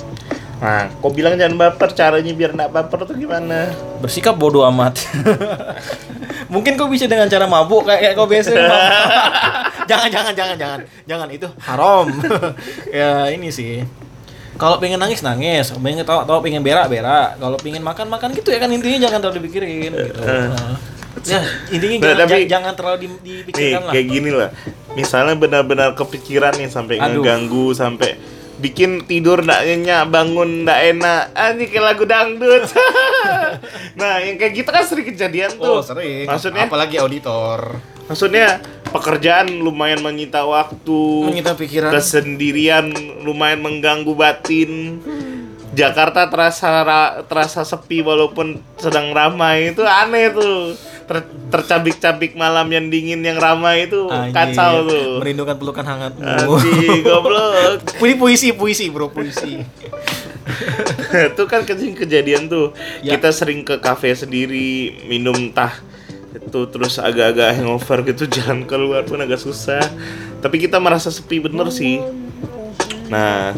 Nah, 0.60 0.86
kau 1.02 1.10
bilang 1.10 1.34
jangan 1.36 1.56
baper, 1.58 1.90
caranya 1.98 2.34
biar 2.34 2.52
nggak 2.54 2.72
baper 2.72 3.00
tuh 3.10 3.16
gimana? 3.18 3.74
bersikap 4.00 4.38
bodoh 4.38 4.64
amat. 4.70 5.02
Mungkin 6.54 6.80
kau 6.80 6.90
bisa 6.90 7.06
dengan 7.06 7.30
cara 7.30 7.46
mabuk 7.46 7.86
kayak, 7.86 8.00
kayak 8.02 8.16
kau 8.18 8.26
biasa 8.26 8.50
jangan 9.90 10.10
jangan 10.10 10.34
jangan 10.34 10.56
jangan. 10.58 10.80
Jangan 11.06 11.28
itu 11.30 11.48
haram. 11.66 12.06
Ya 12.90 13.30
ini 13.30 13.54
sih 13.54 13.86
kalau 14.60 14.76
pengen 14.78 15.00
nangis 15.00 15.24
nangis 15.24 15.72
pengen 15.74 16.04
tahu 16.04 16.22
tahu 16.22 16.44
pengen 16.44 16.60
berak 16.60 16.86
berak 16.86 17.40
kalau 17.40 17.56
pengen 17.56 17.80
makan 17.80 18.06
makan 18.06 18.30
gitu 18.34 18.52
ya 18.52 18.60
kan 18.60 18.68
intinya 18.68 19.00
jangan 19.02 19.20
terlalu 19.20 19.38
dipikirin 19.40 19.70
gitu 19.82 20.20
Nah. 20.20 20.76
ya 21.22 21.40
intinya 21.70 21.96
Nah, 21.96 22.04
jangan, 22.06 22.18
tapi- 22.22 22.38
ja- 22.38 22.50
jangan 22.50 22.74
terlalu 22.74 22.98
di- 22.98 23.08
Nih, 23.10 23.36
dipikirkan 23.42 23.82
lah 23.82 23.92
kayak 23.92 24.08
gini 24.08 24.30
lah. 24.32 24.50
Misalnya 24.92 25.36
benar-benar 25.36 25.90
kepikiran 25.94 26.54
nih 26.54 26.68
sampai 26.68 26.96
Aduh. 26.96 27.20
ngeganggu 27.20 27.66
sampai 27.74 28.10
bikin 28.58 29.04
tidur 29.04 29.40
ndak 29.40 29.64
nyenyak, 29.64 30.04
bangun 30.06 30.64
ndak 30.64 30.80
enak. 30.90 31.22
Ah, 31.32 31.52
ini 31.52 31.66
kayak 31.66 31.86
lagu 31.86 32.04
dangdut. 32.04 32.68
nah, 34.00 34.20
yang 34.20 34.36
kayak 34.36 34.54
gitu 34.54 34.70
kan 34.70 34.84
sering 34.84 35.08
kejadian 35.08 35.52
tuh. 35.54 35.68
Oh 35.70 35.82
sering. 35.82 36.24
Maksudnya 36.26 36.68
apalagi 36.68 36.96
auditor. 36.98 37.80
Maksudnya 38.10 38.60
pekerjaan 38.90 39.48
lumayan 39.62 40.02
menyita 40.02 40.44
waktu. 40.44 41.02
Menyita 41.30 41.54
pikiran. 41.54 41.94
Kesendirian 41.94 42.90
lumayan 43.22 43.62
mengganggu 43.62 44.12
batin. 44.18 45.00
Jakarta 45.70 46.26
terasa 46.28 46.82
ra- 46.82 47.22
terasa 47.30 47.62
sepi 47.62 48.02
walaupun 48.02 48.58
sedang 48.82 49.14
ramai 49.14 49.72
itu 49.72 49.86
aneh 49.86 50.34
tuh. 50.34 50.74
Ter- 51.06 51.30
tercabik-cabik 51.50 52.38
malam 52.38 52.70
yang 52.70 52.86
dingin 52.90 53.22
yang 53.26 53.42
ramai 53.42 53.90
itu 53.90 54.10
Anjir, 54.10 54.34
kacau 54.34 54.86
tuh. 54.86 55.18
Merindukan 55.22 55.56
pelukan 55.58 55.86
hangatmu. 55.86 56.22
Anjing, 56.26 57.02
goblok. 57.06 57.82
Ini 58.02 58.14
puisi, 58.18 58.50
puisi, 58.54 58.86
bro, 58.90 59.10
puisi. 59.10 59.62
itu 61.34 61.44
kan 61.46 61.62
kejadian 61.66 61.94
kejadian 61.98 62.44
tuh. 62.50 62.74
Ya. 63.06 63.18
Kita 63.18 63.30
sering 63.34 63.62
ke 63.66 63.78
kafe 63.82 64.14
sendiri, 64.14 65.06
minum 65.10 65.54
tah 65.54 65.74
itu 66.30 66.60
terus 66.70 67.02
agak-agak 67.02 67.58
hangover 67.58 67.98
gitu 68.06 68.24
jalan 68.36 68.66
keluar 68.70 69.02
pun 69.06 69.20
agak 69.22 69.42
susah. 69.42 69.82
Tapi 70.40 70.62
kita 70.62 70.78
merasa 70.78 71.10
sepi 71.10 71.42
bener 71.42 71.68
sih. 71.74 72.00
Nah, 73.10 73.58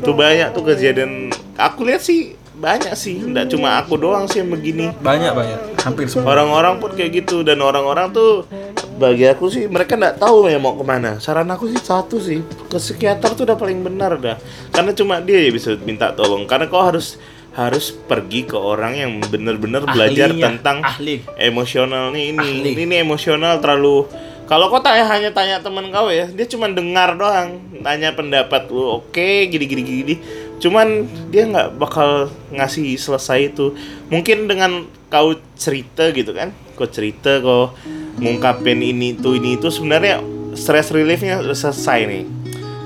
tuh 0.00 0.14
banyak 0.14 0.54
tuh 0.54 0.62
kejadian. 0.62 1.34
Aku 1.58 1.84
lihat 1.84 2.02
sih 2.02 2.38
banyak 2.62 2.94
sih, 2.94 3.18
nggak 3.18 3.50
cuma 3.50 3.74
aku 3.82 3.98
doang 3.98 4.30
sih 4.30 4.38
yang 4.38 4.54
begini. 4.54 4.94
Banyak, 5.02 5.32
banyak. 5.34 5.58
Hampir 5.82 6.06
semua. 6.06 6.30
Orang-orang 6.38 6.78
pun 6.78 6.94
kayak 6.94 7.26
gitu 7.26 7.42
dan 7.42 7.58
orang-orang 7.58 8.14
tuh 8.14 8.46
bagi 9.02 9.26
aku 9.26 9.50
sih 9.50 9.66
mereka 9.66 9.98
nggak 9.98 10.22
tahu 10.22 10.46
ya 10.46 10.62
mau 10.62 10.78
ke 10.78 10.84
mana. 10.86 11.18
Saran 11.18 11.50
aku 11.50 11.66
sih 11.66 11.80
satu 11.82 12.22
sih 12.22 12.38
ke 12.70 12.78
psikiater 12.78 13.34
tuh 13.34 13.50
udah 13.50 13.58
paling 13.58 13.82
benar 13.82 14.14
dah. 14.14 14.38
Karena 14.70 14.94
cuma 14.94 15.18
dia 15.18 15.42
ya 15.42 15.50
bisa 15.50 15.74
minta 15.82 16.14
tolong. 16.14 16.46
Karena 16.46 16.70
kau 16.70 16.78
harus 16.78 17.18
harus 17.52 17.92
pergi 17.92 18.48
ke 18.48 18.56
orang 18.56 18.96
yang 18.96 19.12
benar-benar 19.28 19.84
belajar 19.84 20.32
tentang 20.32 20.80
ahli. 20.80 21.20
emosionalnya 21.36 22.20
ini. 22.20 22.40
Ahli. 22.40 22.70
Ini 22.72 22.82
nih 22.88 22.98
emosional 23.04 23.60
terlalu 23.60 24.08
kalau 24.52 24.68
kau 24.68 24.84
tanya 24.84 25.08
hanya 25.08 25.30
tanya 25.32 25.64
teman 25.64 25.88
kau 25.88 26.12
ya, 26.12 26.28
dia 26.28 26.44
cuma 26.44 26.68
dengar 26.68 27.16
doang, 27.16 27.56
tanya 27.80 28.12
pendapat 28.12 28.68
lu, 28.68 29.00
oke 29.00 29.48
gini 29.48 29.64
gini 29.64 29.80
gini. 29.80 30.14
Cuman 30.60 31.08
dia 31.32 31.48
nggak 31.48 31.80
bakal 31.80 32.28
ngasih 32.52 33.00
selesai 33.00 33.54
itu. 33.54 33.72
Mungkin 34.12 34.52
dengan 34.52 34.84
kau 35.08 35.32
cerita 35.56 36.10
gitu 36.12 36.36
kan, 36.36 36.52
kau 36.76 36.84
cerita 36.84 37.40
kau 37.40 37.72
ngungkapin 38.20 38.84
ini 38.84 39.16
itu 39.16 39.40
ini 39.40 39.56
itu 39.56 39.72
sebenarnya 39.72 40.20
stress 40.52 40.92
reliefnya 40.92 41.40
udah 41.40 41.56
selesai 41.56 42.04
nih. 42.04 42.24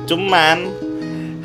Cuman 0.07 0.71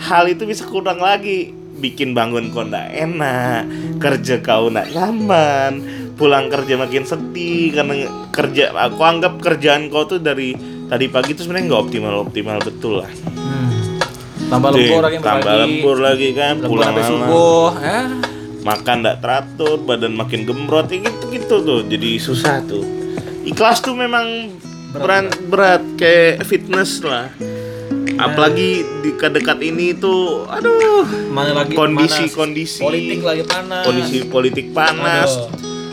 hal 0.06 0.30
itu 0.30 0.46
bisa 0.46 0.68
kurang 0.70 1.02
lagi 1.02 1.61
bikin 1.82 2.14
bangun 2.14 2.54
kau 2.54 2.62
ndak 2.62 2.94
enak 2.94 3.66
kerja 3.98 4.38
kau 4.40 4.70
ndak 4.70 4.94
nyaman 4.94 5.82
pulang 6.14 6.48
kerja 6.48 6.78
makin 6.78 7.02
sedih 7.02 7.74
karena 7.74 7.94
kerja 8.30 8.70
aku 8.72 9.02
anggap 9.02 9.42
kerjaan 9.42 9.90
kau 9.90 10.06
tuh 10.06 10.22
dari 10.22 10.54
tadi 10.86 11.10
pagi 11.10 11.34
tuh 11.34 11.44
sebenarnya 11.44 11.66
nggak 11.68 11.82
optimal 11.82 12.14
optimal 12.22 12.58
betul 12.62 13.02
lah 13.02 13.12
Hmm. 13.32 13.98
Tambah 14.48 14.70
lembur 14.76 15.02
lagi 15.02 15.18
tambah 15.18 15.54
lembur 15.58 15.98
lagi 15.98 16.30
kan 16.32 16.54
Lembur 16.60 16.70
pulang 16.76 16.92
sampai 16.92 17.04
subuh. 17.08 17.70
Eh. 17.80 18.06
makan 18.62 18.96
ndak 19.02 19.18
teratur 19.20 19.78
badan 19.80 20.14
makin 20.14 20.46
gembrot 20.46 20.86
ya 20.88 21.02
gitu 21.02 21.24
gitu 21.32 21.56
tuh 21.64 21.80
jadi 21.82 22.22
susah 22.22 22.62
tuh 22.62 22.86
ikhlas 23.42 23.82
tuh 23.82 23.98
memang 23.98 24.54
berat 24.92 25.34
berat, 25.48 25.82
kayak 25.96 26.44
fitness 26.44 27.02
lah 27.02 27.32
apalagi 28.14 28.70
di 29.00 29.10
dekat 29.14 29.60
ini 29.60 29.94
tuh 29.94 30.46
aduh 30.46 31.06
Mana 31.28 31.56
lagi 31.56 31.74
Kondisi- 31.74 32.28
panas. 32.28 32.36
kondisi. 32.36 32.80
politik 32.80 33.20
lagi 33.22 33.44
panas. 33.44 33.84
kondisi 33.84 34.18
politik 34.26 34.66
panas 34.72 35.30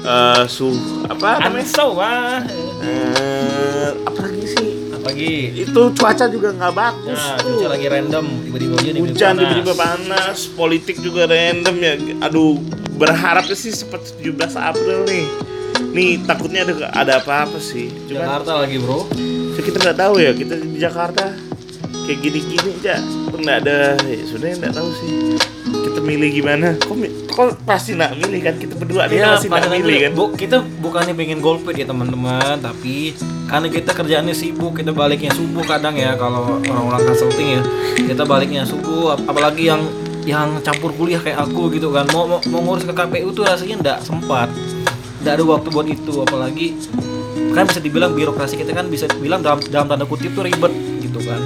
eh 0.00 0.44
suh 0.46 0.74
apa 1.06 1.42
namanya 1.42 1.64
Anso 1.64 1.86
wah. 1.92 2.40
Eh, 2.78 3.88
apa 4.02 4.20
lagi 4.22 4.44
sih 4.46 4.68
Apalagi 4.90 5.32
itu 5.58 5.80
cuaca 5.92 6.24
juga 6.26 6.48
nggak 6.50 6.74
bagus 6.74 7.18
Nah, 7.18 7.36
tuh. 7.36 7.54
cuaca 7.54 7.66
lagi 7.70 7.86
random, 7.86 8.24
tiba-tiba 8.40 8.74
hujan, 8.74 8.92
tiba-tiba 8.92 9.06
hujan 9.08 9.18
panas. 9.28 9.40
tiba-tiba 9.40 9.72
panas 9.74 10.38
politik 10.52 10.96
juga 10.98 11.22
random 11.24 11.76
ya 11.76 11.92
aduh 12.20 12.56
berharapnya 12.94 13.54
sih 13.54 13.70
seperti 13.70 14.10
17 14.22 14.54
April 14.54 15.04
nih 15.04 15.24
nih 15.88 16.10
takutnya 16.20 16.62
ada 16.62 16.74
ada 16.92 17.12
apa-apa 17.18 17.58
sih 17.58 17.88
cuman 18.06 18.18
Jakarta 18.20 18.52
lagi, 18.58 18.76
Bro. 18.76 18.98
ya 19.54 19.60
kita 19.60 19.76
nggak 19.80 19.98
tahu 19.98 20.14
ya 20.18 20.30
kita 20.32 20.54
di 20.58 20.78
Jakarta 20.78 21.24
kayak 22.08 22.20
gini-gini 22.20 22.70
aja 22.80 22.96
nggak 23.30 23.56
ada 23.62 23.78
ya 24.00 24.22
sebenarnya 24.24 24.56
nggak 24.58 24.74
tahu 24.74 24.88
sih 24.90 25.10
kita 25.68 26.00
milih 26.00 26.30
gimana 26.32 26.66
kok 26.74 26.96
kok 27.28 27.46
pasti 27.62 27.92
nggak 27.92 28.12
milih 28.16 28.40
kan 28.42 28.54
kita 28.56 28.74
berdua 28.74 29.02
nih 29.06 29.14
Iya, 29.14 29.26
pasti 29.30 29.46
nggak 29.46 29.54
pandangan 29.54 29.78
milih 29.78 30.00
kan 30.00 30.12
Bu, 30.12 30.24
kita 30.32 30.56
bukannya 30.80 31.14
pengen 31.14 31.38
golput 31.38 31.70
ya 31.72 31.84
teman-teman, 31.84 32.56
tapi 32.58 33.12
karena 33.46 33.68
kita 33.68 33.90
kerjaannya 33.92 34.34
sibuk, 34.34 34.72
kita 34.74 34.90
baliknya 34.90 35.30
subuh 35.30 35.62
kadang 35.62 35.94
ya 35.94 36.12
kalau 36.14 36.58
orang-orang 36.58 37.02
consulting 37.04 37.48
ya. 37.54 37.62
Kita 37.94 38.22
baliknya 38.24 38.64
subuh, 38.64 39.14
ap- 39.14 39.24
apalagi 39.24 39.68
yang 39.68 39.86
yang 40.24 40.60
campur 40.60 40.90
kuliah 40.92 41.16
kayak 41.16 41.38
aku 41.40 41.70
gitu 41.70 41.88
kan. 41.88 42.04
Mau 42.10 42.26
mau, 42.26 42.40
mau 42.44 42.60
ngurus 42.60 42.82
ke 42.82 42.92
KPU 42.92 43.30
tuh 43.30 43.46
rasanya 43.46 43.76
ndak 43.78 43.98
sempat. 44.02 44.50
Ndak 45.22 45.32
ada 45.34 45.44
waktu 45.46 45.68
buat 45.70 45.86
itu, 45.86 46.12
apalagi 46.18 46.74
kan 47.52 47.64
bisa 47.64 47.78
dibilang 47.78 48.12
birokrasi 48.12 48.56
kita 48.56 48.72
kan 48.72 48.86
bisa 48.86 49.06
dibilang 49.06 49.40
dalam 49.40 49.62
dalam 49.64 49.86
tanda 49.86 50.04
kutip 50.04 50.34
tuh 50.34 50.42
ribet 50.42 50.72
gitu 50.98 51.22
kan. 51.22 51.40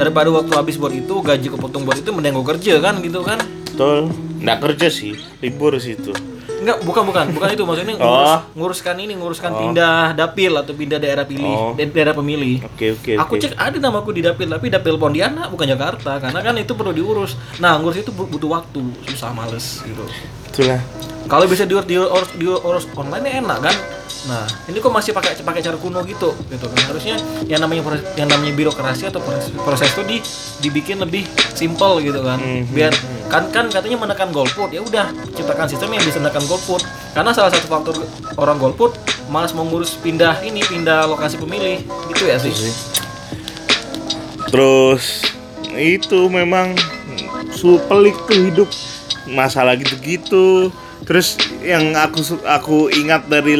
Daripada 0.00 0.32
waktu 0.32 0.52
habis 0.54 0.74
buat 0.74 0.90
itu, 0.90 1.12
gaji 1.20 1.46
kepotong 1.50 1.84
buat 1.84 1.94
itu 1.94 2.08
mending 2.08 2.32
gue 2.32 2.46
kerja 2.48 2.80
kan 2.80 2.98
gitu 2.98 3.20
kan. 3.20 3.36
betul 3.70 4.10
nggak 4.36 4.58
kerja 4.58 4.88
sih 4.88 5.12
libur 5.38 5.72
sih 5.76 5.94
itu 5.94 6.12
Enggak, 6.60 6.84
bukan 6.84 7.02
bukan, 7.02 7.32
bukan 7.32 7.48
itu 7.50 7.64
maksudnya 7.64 7.96
Oh. 7.96 8.04
ngurus, 8.04 8.32
nguruskan 8.52 8.96
ini, 8.98 9.16
nguruskan 9.16 9.48
pindah 9.54 10.12
dapil 10.12 10.52
atau 10.52 10.76
pindah 10.76 10.98
daerah 10.98 11.24
pilih, 11.24 11.48
Oh. 11.48 11.72
da- 11.72 11.88
daerah 11.88 12.12
pemilih. 12.12 12.60
oke 12.62 12.86
oke 12.94 13.12
Aku 13.16 13.32
oke 13.32 13.40
cek 13.40 13.56
ada 13.56 13.76
namaku 13.78 14.12
di 14.12 14.20
dapil, 14.20 14.44
tapi 14.44 14.68
dapil 14.68 15.00
Pontianak 15.00 15.48
bukan 15.48 15.64
Jakarta, 15.66 16.20
karena 16.20 16.36
kan 16.38 16.52
itu 16.54 16.76
perlu 16.76 16.92
diurus. 16.92 17.40
Nah, 17.56 17.80
ngurus 17.80 18.04
itu 18.04 18.12
bu- 18.12 18.28
butuh 18.28 18.52
waktu, 18.52 18.76
susah 19.06 19.32
males 19.32 19.80
gitu. 19.80 20.04
Itulah 20.50 20.82
Kalau 21.30 21.46
bisa 21.46 21.62
diurus 21.62 21.86
diurus, 21.86 22.30
diurus 22.34 22.84
online 22.98 23.22
ya 23.22 23.32
enak 23.38 23.58
kan. 23.62 23.76
Nah, 24.26 24.50
ini 24.66 24.82
kok 24.82 24.90
masih 24.90 25.14
pakai 25.14 25.38
pakai 25.38 25.62
cara 25.62 25.78
kuno 25.78 26.02
gitu, 26.02 26.34
gitu 26.50 26.66
kan. 26.66 26.80
Harusnya 26.90 27.22
yang 27.46 27.62
namanya 27.62 27.86
proses, 27.86 28.02
yang 28.18 28.26
namanya 28.26 28.50
birokrasi 28.58 29.14
atau 29.14 29.22
proses, 29.22 29.54
proses 29.54 29.94
itu 29.94 30.02
di, 30.10 30.18
dibikin 30.58 30.98
lebih 30.98 31.22
simple 31.54 32.02
gitu 32.02 32.18
kan. 32.26 32.34
Mhm. 32.42 32.74
Biar 32.74 32.90
kan 33.30 33.46
kan 33.54 33.70
katanya 33.70 34.02
menekan 34.02 34.34
golput, 34.34 34.74
ya 34.74 34.82
udah 34.82 35.14
ciptakan 35.38 35.70
sistem 35.70 35.94
yang 35.94 36.02
bisa 36.02 36.18
menekan 36.18 36.42
golput. 36.50 36.82
Karena 37.14 37.30
salah 37.30 37.54
satu 37.54 37.70
faktor 37.70 37.94
orang 38.34 38.58
golput 38.58 38.98
malas 39.30 39.54
mau 39.54 39.62
ngurus 39.62 39.94
pindah 40.02 40.42
ini 40.42 40.58
pindah 40.66 41.06
lokasi 41.06 41.38
pemilih 41.38 41.78
gitu 42.10 42.26
ya 42.26 42.36
sih 42.42 42.50
Terus 44.50 45.22
itu 45.78 46.26
memang 46.26 46.74
su 47.54 47.78
pelik 47.86 48.18
tuh 48.26 48.50
hidup 48.50 48.68
masalah 49.32 49.78
gitu-gitu. 49.78 50.70
Terus 51.06 51.40
yang 51.64 51.96
aku 51.96 52.20
aku 52.44 52.92
ingat 52.92 53.26
dari 53.26 53.56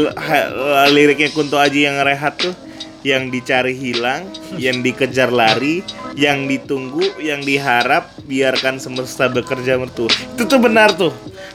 liriknya 0.93 1.33
Kunto 1.33 1.57
Aji 1.57 1.89
yang 1.89 1.99
rehat 2.05 2.37
tuh 2.37 2.53
yang 3.01 3.33
dicari 3.33 3.73
hilang, 3.73 4.29
yang 4.65 4.85
dikejar 4.85 5.33
lari, 5.33 5.81
yang 6.17 6.45
ditunggu, 6.45 7.17
yang 7.21 7.41
diharap, 7.41 8.13
biarkan 8.29 8.77
semesta 8.77 9.29
bekerja 9.33 9.81
mertu. 9.81 10.07
Itu 10.37 10.45
tuh 10.45 10.61
benar 10.61 10.93
tuh. 10.93 11.13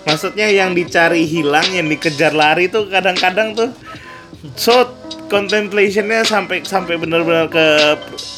Maksudnya 0.09 0.49
yang 0.49 0.73
dicari 0.73 1.25
hilang, 1.25 1.65
yang 1.73 1.85
dikejar 1.89 2.33
lari 2.33 2.69
tuh 2.69 2.89
kadang-kadang 2.89 3.57
tuh 3.57 3.69
so 4.53 4.93
contemplationnya 5.25 6.21
sampai 6.21 6.61
sampai 6.61 7.01
benar-benar 7.01 7.49
ke 7.49 7.65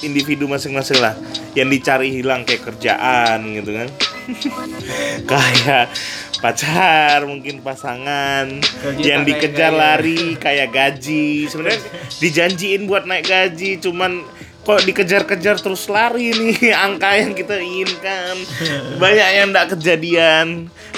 individu 0.07 0.47
masing-masing 0.47 1.03
lah 1.03 1.11
yang 1.51 1.67
dicari 1.67 2.15
hilang 2.15 2.47
kayak 2.47 2.63
kerjaan 2.63 3.43
gitu 3.59 3.75
kan 3.75 3.87
kayak 5.31 5.85
pacar 6.39 7.23
mungkin 7.25 7.63
pasangan. 7.63 8.59
Gaji 8.59 9.01
yang 9.03 9.23
dikejar 9.23 9.71
naik-naik. 9.73 9.81
lari 9.81 10.21
kayak 10.37 10.69
gaji. 10.71 11.47
Sebenarnya 11.47 11.79
dijanjiin 12.19 12.85
buat 12.85 13.07
naik 13.07 13.25
gaji 13.27 13.79
cuman 13.81 14.23
kok 14.67 14.83
dikejar-kejar 14.83 15.55
terus 15.63 15.87
lari 15.87 16.35
nih. 16.35 16.75
Angka 16.85 17.09
yang 17.15 17.31
kita 17.31 17.55
inginkan. 17.57 18.35
Banyak 18.99 19.29
yang 19.31 19.47
tidak 19.55 19.67
kejadian. 19.77 20.47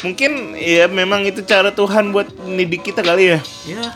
Mungkin 0.01 0.57
ya 0.57 0.89
memang 0.89 1.27
itu 1.27 1.45
cara 1.45 1.69
Tuhan 1.69 2.09
buat 2.09 2.33
mendidik 2.41 2.89
kita 2.89 3.05
kali 3.05 3.38
ya. 3.38 3.39
Ya. 3.69 3.93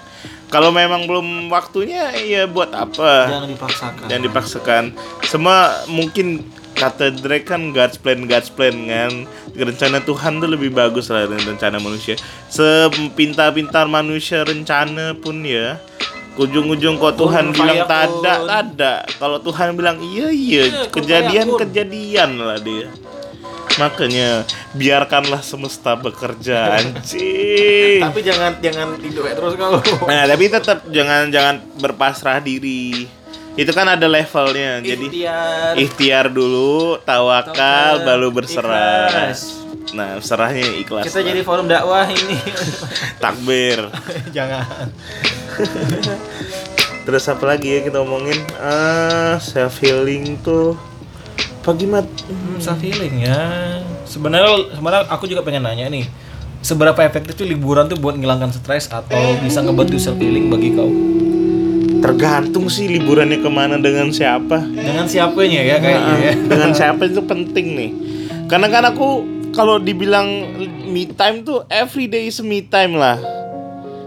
Kalau 0.53 0.69
memang 0.69 1.09
belum 1.09 1.49
waktunya 1.49 2.13
ya 2.13 2.45
buat 2.45 2.69
apa? 2.77 3.25
jangan 3.25 3.49
dipaksakan. 3.49 4.05
Jangan 4.05 4.23
dipaksakan. 4.29 4.83
Semua 5.25 5.81
mungkin 5.89 6.45
kata 6.83 7.15
Drake 7.15 7.47
kan 7.47 7.71
God's 7.71 7.95
plan, 7.95 8.27
God's 8.27 8.51
plan 8.51 8.75
kan. 8.85 9.23
Rencana 9.55 10.03
Tuhan 10.03 10.43
tuh 10.43 10.49
lebih 10.51 10.75
bagus 10.75 11.07
lah 11.07 11.23
dari 11.23 11.39
rencana 11.39 11.79
manusia. 11.79 12.19
Sepintar-pintar 12.51 13.87
manusia 13.87 14.43
rencana 14.43 15.15
pun 15.15 15.39
ya. 15.47 15.79
Ujung-ujung 16.33 16.97
kok 16.97 17.13
Tuhan 17.15 17.53
Kun 17.53 17.57
bilang 17.61 17.85
tada, 17.85 18.33
tada. 18.41 18.93
Kalau 19.21 19.37
Tuhan 19.37 19.77
bilang 19.77 20.01
iya 20.01 20.33
iya, 20.33 20.63
Iya, 20.65 20.81
kejadian 20.89 21.47
kejadian 21.55 22.29
lah 22.41 22.57
dia. 22.57 22.89
Makanya 23.73 24.45
biarkanlah 24.73 25.41
semesta 25.41 25.97
bekerja 25.97 26.57
anjing. 26.77 28.01
tapi 28.01 28.21
jangan 28.21 28.57
jangan 28.61 28.97
tidur 29.01 29.25
terus 29.29 29.53
kau 29.57 29.81
Nah, 30.05 30.29
tapi 30.29 30.45
tetap 30.45 30.85
jangan 30.89 31.29
jangan 31.29 31.61
berpasrah 31.81 32.41
diri. 32.41 33.05
Itu 33.53 33.69
kan 33.69 33.85
ada 33.85 34.05
levelnya. 34.05 34.81
Jadi 34.81 35.05
Ikhtiar. 35.13 35.73
ikhtiar 35.77 36.25
dulu, 36.27 36.97
tawakal, 37.01 37.53
Tawakal, 37.53 37.93
baru 38.01 38.27
berserah. 38.33 39.09
ikhlas. 39.09 39.41
Nah, 39.93 40.17
serahnya 40.17 40.65
ikhlas. 40.73 41.05
kita 41.05 41.21
lah. 41.21 41.27
jadi 41.29 41.41
forum 41.43 41.69
dakwah 41.69 42.07
ini 42.07 42.39
takbir. 43.23 43.77
jangan 44.35 44.89
Terus 47.05 47.23
apa 47.27 47.43
lagi 47.45 47.67
ya 47.67 47.79
kita 47.83 47.99
omongin? 47.99 48.39
Ah, 48.55 49.35
self 49.37 49.77
healing 49.83 50.39
tuh 50.39 50.73
apa 51.63 51.71
gimana? 51.75 52.07
Hmm, 52.27 52.59
self 52.59 52.79
healing 52.79 53.23
ya. 53.23 53.39
Sebenarnya 54.03 54.73
sebenarnya 54.73 55.03
aku 55.07 55.27
juga 55.27 55.43
pengen 55.43 55.63
nanya 55.63 55.87
nih. 55.87 56.07
Seberapa 56.59 56.95
efektif 57.03 57.35
tuh 57.35 57.43
liburan 57.43 57.87
tuh 57.87 57.99
buat 57.99 58.15
ngilangkan 58.15 58.51
stres 58.51 58.87
atau 58.87 59.35
bisa 59.39 59.59
ngebantu 59.59 59.99
self 59.99 60.15
healing 60.17 60.47
bagi 60.47 60.71
kau? 60.73 60.87
Tergantung 62.03 62.67
sih 62.67 62.91
liburannya 62.91 63.39
ke 63.39 63.47
mana 63.47 63.79
dengan 63.79 64.11
siapa. 64.11 64.59
Dengan 64.59 65.07
siapanya 65.07 65.63
ya 65.63 65.79
kayaknya 65.79 66.15
ya. 66.19 66.33
dengan 66.35 66.71
siapa 66.79 67.07
itu 67.07 67.23
penting 67.23 67.67
nih 67.79 67.91
karena 68.53 68.67
kan 68.69 68.83
aku 68.85 69.23
kalau 69.49 69.81
dibilang 69.81 70.27
me 70.89 71.09
time 71.09 71.41
tuh 71.41 71.63
every 71.71 72.05
day 72.05 72.27
is 72.27 72.37
me 72.43 72.61
time 72.61 72.93
lah 72.93 73.17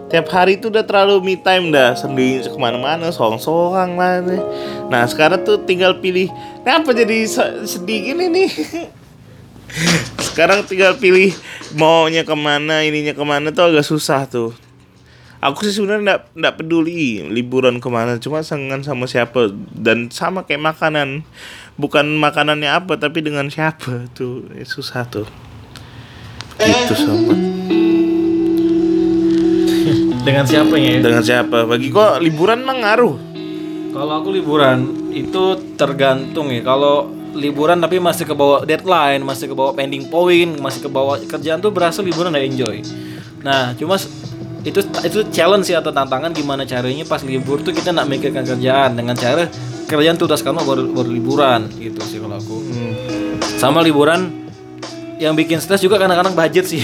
tiap 0.07 0.31
hari 0.31 0.55
tuh 0.61 0.71
udah 0.71 0.87
terlalu 0.87 1.19
me 1.19 1.35
time 1.35 1.75
dah 1.75 1.99
sendiri 1.99 2.47
ke 2.47 2.55
mana-mana 2.55 3.11
sorang-sorang 3.11 3.99
lah 3.99 4.23
nih. 4.23 4.43
nah 4.87 5.03
sekarang 5.11 5.43
tuh 5.43 5.59
tinggal 5.67 5.99
pilih 5.99 6.31
kenapa 6.63 6.95
jadi 6.95 7.27
se- 7.27 7.67
sedih 7.67 8.15
gini 8.15 8.31
nih 8.31 8.51
sekarang 10.31 10.63
tinggal 10.63 10.95
pilih 10.95 11.35
maunya 11.75 12.23
ke 12.23 12.37
mana 12.39 12.87
ininya 12.87 13.17
ke 13.17 13.25
mana 13.27 13.51
tuh 13.51 13.67
agak 13.67 13.83
susah 13.83 14.31
tuh 14.31 14.55
aku 15.41 15.67
sih 15.69 15.75
sebenarnya 15.77 16.03
nggak 16.03 16.21
nggak 16.37 16.55
peduli 16.61 17.25
liburan 17.29 17.79
ke 17.83 17.89
mana 17.91 18.17
cuma 18.21 18.41
sengan 18.41 18.83
sama 18.83 19.05
siapa. 19.09 19.53
Dan 19.73 20.09
sama 20.13 20.45
kayak 20.45 20.75
makanan. 20.75 21.23
Bukan 21.77 22.17
makanannya 22.17 22.73
apa 22.73 22.97
tapi 22.97 23.21
dengan 23.21 23.53
siapa 23.53 24.09
tuh. 24.17 24.49
Eh, 24.57 24.65
susah 24.65 25.05
tuh. 25.09 25.29
Gitu 26.57 26.95
sama. 26.97 27.35
Dengan 30.27 30.43
siapanya 30.43 30.99
ya? 30.99 31.01
dengan 31.05 31.23
siapa? 31.23 31.69
Bagi 31.69 31.93
kok 31.93 32.19
liburan 32.19 32.67
mah 32.67 32.77
ngaruh. 32.83 33.17
Kalau 33.95 34.15
aku 34.19 34.35
liburan 34.35 35.09
itu 35.15 35.55
tergantung 35.79 36.51
ya. 36.51 36.67
Kalau 36.67 37.07
liburan 37.37 37.79
tapi 37.79 38.01
masih 38.01 38.25
ke 38.27 38.35
bawah 38.35 38.65
deadline, 38.65 39.23
masih 39.23 39.53
ke 39.53 39.55
bawah 39.55 39.77
pending 39.77 40.09
point, 40.09 40.57
masih 40.59 40.83
ke 40.83 40.91
bawah 40.91 41.21
kerjaan 41.21 41.61
tuh 41.61 41.71
berasa 41.71 42.01
liburan 42.01 42.33
nggak 42.33 42.47
enjoy. 42.49 42.77
Nah, 43.45 43.77
cuma 43.79 44.01
itu 44.67 44.83
itu 45.07 45.19
challenge 45.31 45.71
sih 45.71 45.77
atau 45.79 45.95
tantangan 45.95 46.35
gimana 46.35 46.67
caranya 46.67 47.07
pas 47.07 47.23
libur 47.23 47.63
tuh 47.63 47.71
kita 47.71 47.95
nak 47.95 48.11
mikirkan 48.11 48.43
kerjaan 48.43 48.99
dengan 48.99 49.15
cara 49.15 49.47
kerjaan 49.87 50.19
tuntas 50.19 50.43
kamu 50.43 50.67
baru, 50.67 50.83
baru 50.91 51.11
liburan 51.15 51.71
gitu 51.79 52.03
sih 52.03 52.19
kalau 52.19 52.35
aku. 52.35 52.59
Sama 53.63 53.79
liburan 53.87 54.45
yang 55.17 55.33
bikin 55.33 55.63
stres 55.63 55.81
juga 55.81 55.97
kadang-kadang 55.97 56.35
budget 56.37 56.67
sih. 56.67 56.83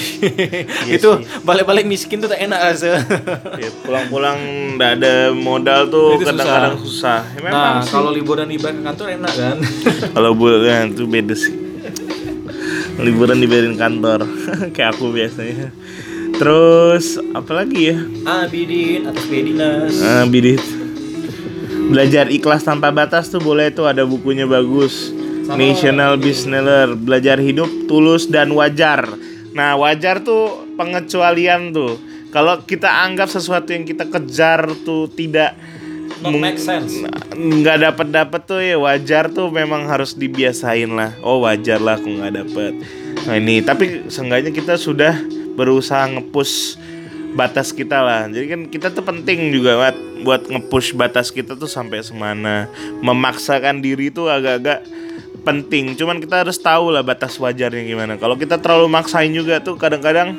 itu 0.96 1.10
balik-balik 1.42 1.84
miskin 1.84 2.22
tuh 2.22 2.30
tak 2.32 2.40
enak 2.40 2.60
rasa. 2.62 3.02
ya, 3.60 3.68
pulang-pulang 3.84 4.38
nggak 4.78 4.90
ada 5.02 5.14
modal 5.34 5.90
tuh 5.90 6.22
kadang-kadang 6.22 6.78
susah, 6.80 7.20
Ya, 7.34 7.44
memang 7.44 7.52
nah, 7.52 7.74
sih. 7.82 7.92
kalau 7.92 8.08
liburan 8.14 8.46
di 8.48 8.56
ke 8.56 8.70
kantor 8.72 9.06
enak 9.20 9.32
kan? 9.34 9.56
kalau 10.16 10.30
bulan 10.32 10.94
itu 10.94 11.04
beda 11.04 11.34
sih 11.34 11.62
liburan 13.02 13.42
dibayarin 13.42 13.76
kantor 13.76 14.24
kayak 14.74 14.94
aku 14.94 15.10
biasanya 15.10 15.74
terus 16.42 17.22
apalagi 17.38 17.94
ya 17.94 17.98
Abidin 18.26 19.06
atas 19.06 19.24
Bedinas. 19.30 19.94
Ah, 20.02 20.26
bidit. 20.26 20.58
Belajar 21.86 22.26
ikhlas 22.34 22.66
tanpa 22.66 22.90
batas 22.90 23.30
tuh 23.30 23.38
boleh 23.38 23.70
tuh 23.70 23.86
ada 23.86 24.02
bukunya 24.02 24.42
bagus. 24.42 25.14
National 25.46 26.18
Business 26.18 26.94
belajar 26.98 27.38
hidup 27.38 27.70
tulus 27.86 28.26
dan 28.26 28.50
wajar. 28.58 29.06
Nah, 29.54 29.76
wajar 29.78 30.22
tuh 30.22 30.66
pengecualian 30.74 31.70
tuh. 31.70 31.98
Kalau 32.32 32.64
kita 32.64 32.88
anggap 32.88 33.28
sesuatu 33.28 33.70
yang 33.70 33.84
kita 33.84 34.08
kejar 34.08 34.66
tuh 34.82 35.06
tidak 35.12 35.54
Not 36.22 36.38
make 36.38 36.58
sense. 36.62 37.02
nggak 37.34 37.78
dapat 37.82 38.06
dapat 38.14 38.40
tuh 38.46 38.62
ya 38.62 38.78
wajar 38.78 39.26
tuh 39.34 39.50
memang 39.50 39.90
harus 39.90 40.14
dibiasain 40.14 40.86
lah 40.86 41.18
oh 41.18 41.42
wajar 41.42 41.82
lah 41.82 41.98
aku 41.98 42.14
nggak 42.14 42.38
dapet 42.38 42.78
nah 43.26 43.34
ini 43.34 43.58
tapi 43.58 44.06
seenggaknya 44.06 44.54
kita 44.54 44.78
sudah 44.78 45.18
berusaha 45.54 46.08
ngepush 46.08 46.76
batas 47.32 47.72
kita 47.72 48.04
lah. 48.04 48.28
Jadi 48.28 48.46
kan 48.48 48.60
kita 48.68 48.92
tuh 48.92 49.04
penting 49.04 49.52
juga 49.52 49.76
buat 49.76 49.96
buat 50.22 50.42
ngepush 50.48 50.94
batas 50.94 51.32
kita 51.32 51.56
tuh 51.56 51.68
sampai 51.68 52.04
semana. 52.04 52.68
Memaksakan 53.00 53.80
diri 53.80 54.12
tuh 54.12 54.28
agak-agak 54.28 54.84
penting. 55.42 55.98
Cuman 55.98 56.22
kita 56.22 56.46
harus 56.46 56.60
tahu 56.60 56.94
lah 56.94 57.02
batas 57.02 57.36
wajarnya 57.40 57.82
gimana. 57.82 58.14
Kalau 58.20 58.38
kita 58.38 58.60
terlalu 58.60 58.88
maksain 58.92 59.32
juga 59.32 59.58
tuh 59.58 59.74
kadang-kadang 59.80 60.36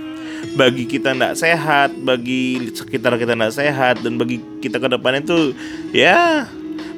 bagi 0.56 0.86
kita 0.86 1.16
ndak 1.16 1.40
sehat, 1.40 1.96
bagi 2.04 2.72
sekitar 2.76 3.16
kita 3.16 3.34
ndak 3.34 3.56
sehat, 3.56 4.04
dan 4.04 4.20
bagi 4.20 4.44
kita 4.60 4.78
ke 4.80 4.88
depan 4.92 5.24
itu 5.24 5.56
ya 5.96 6.48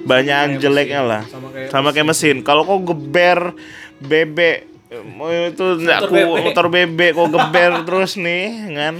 banyak 0.05 0.61
jeleknya 0.61 1.01
lah. 1.01 1.23
Sama 1.29 1.49
kayak 1.49 1.69
Sama 1.73 1.89
kayak 1.93 2.07
mesin. 2.13 2.35
Kalau 2.45 2.61
kau 2.65 2.81
geber 2.81 3.53
bebek 4.01 4.74
itu 5.51 5.65
ndak 5.81 5.99
Motor 6.05 6.09
ku 6.09 6.15
bebek. 6.15 6.43
motor 6.45 6.65
bebek 6.71 7.11
kau 7.15 7.27
geber 7.31 7.71
terus 7.87 8.11
nih 8.15 8.45
kan? 8.75 8.95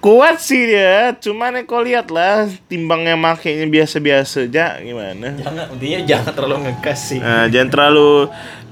Kuat 0.00 0.40
sih 0.40 0.64
dia 0.64 1.12
cuman 1.20 1.60
ya 1.60 1.62
kau 1.68 1.84
lihat 1.84 2.08
lah 2.08 2.48
timbangnya 2.72 3.20
makainya 3.20 3.68
biasa-biasa 3.68 4.48
aja 4.48 4.80
gimana? 4.80 5.36
Jangan, 5.36 5.76
intinya 5.76 5.98
jangan 6.08 6.32
terlalu 6.32 6.56
ngegas 6.64 7.00
sih. 7.12 7.20
nah, 7.20 7.44
jangan 7.52 7.68
terlalu 7.68 8.10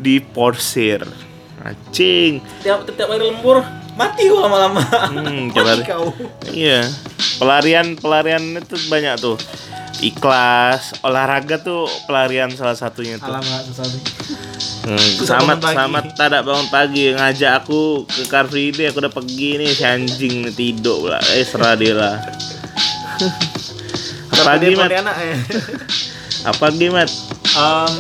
diporsir. 0.01 1.05
Acing 1.59 2.39
Tiap 2.63 2.87
tiap 2.87 3.11
hari 3.11 3.29
lembur 3.29 3.61
mati 3.99 4.31
gua 4.31 4.47
lama-lama. 4.47 4.83
Hmm, 5.11 5.51
deh. 5.51 5.83
kau. 5.83 6.15
Iya, 6.55 6.87
pelarian 7.43 7.99
pelarian 7.99 8.43
itu 8.55 8.79
banyak 8.87 9.19
tuh. 9.19 9.35
Ikhlas, 9.99 10.95
olahraga 11.03 11.59
tuh 11.59 11.91
pelarian 12.07 12.55
salah 12.55 12.79
satunya 12.79 13.19
tuh. 13.19 13.35
Alamat. 13.35 13.67
Hmm, 14.87 15.11
selamat 15.21 15.59
selamat 15.61 16.05
tak 16.17 16.47
bangun 16.47 16.71
pagi 16.71 17.13
ngajak 17.13 17.61
aku 17.61 18.09
ke 18.09 18.25
Car 18.31 18.49
Free 18.49 18.73
Day 18.73 18.89
aku 18.89 19.05
udah 19.05 19.13
pergi 19.13 19.61
nih 19.61 19.69
si 19.75 19.83
anjing 19.83 20.47
nih 20.47 20.55
tidur 20.55 21.11
pula. 21.11 21.19
Eh 21.35 21.43
serah 21.43 21.75
dia 21.75 21.99
lah. 21.99 22.17
Apa 24.39 24.55
lagi, 24.55 24.79
Mat? 24.79 24.91
Ya. 24.95 25.03
Apa 26.47 26.71
Gimat? 26.71 27.11
Em, 27.59 27.95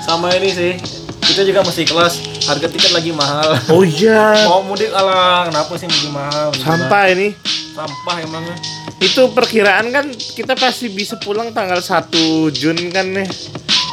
sama 0.00 0.32
ini 0.32 0.48
sih. 0.48 0.72
Kita 1.20 1.44
juga 1.44 1.60
mesti 1.60 1.84
kelas 1.84 2.33
harga 2.44 2.68
tiket 2.68 2.92
lagi 2.92 3.10
mahal. 3.10 3.56
Oh 3.68 3.82
iya, 3.82 4.36
Mau 4.50 4.62
mudik 4.62 4.90
alah, 4.90 5.48
kenapa 5.48 5.72
sih 5.74 5.86
mudik 5.86 6.10
mahal? 6.10 6.52
Sampah 6.54 7.04
ini. 7.10 7.32
Sampah 7.72 8.16
emangnya. 8.20 8.56
Itu 8.98 9.28
perkiraan 9.28 9.90
kan 9.90 10.06
kita 10.12 10.54
pasti 10.54 10.88
bisa 10.88 11.18
pulang 11.18 11.50
tanggal 11.50 11.78
1 11.78 12.08
Jun 12.50 12.78
kan 12.88 13.06
nih. 13.10 13.28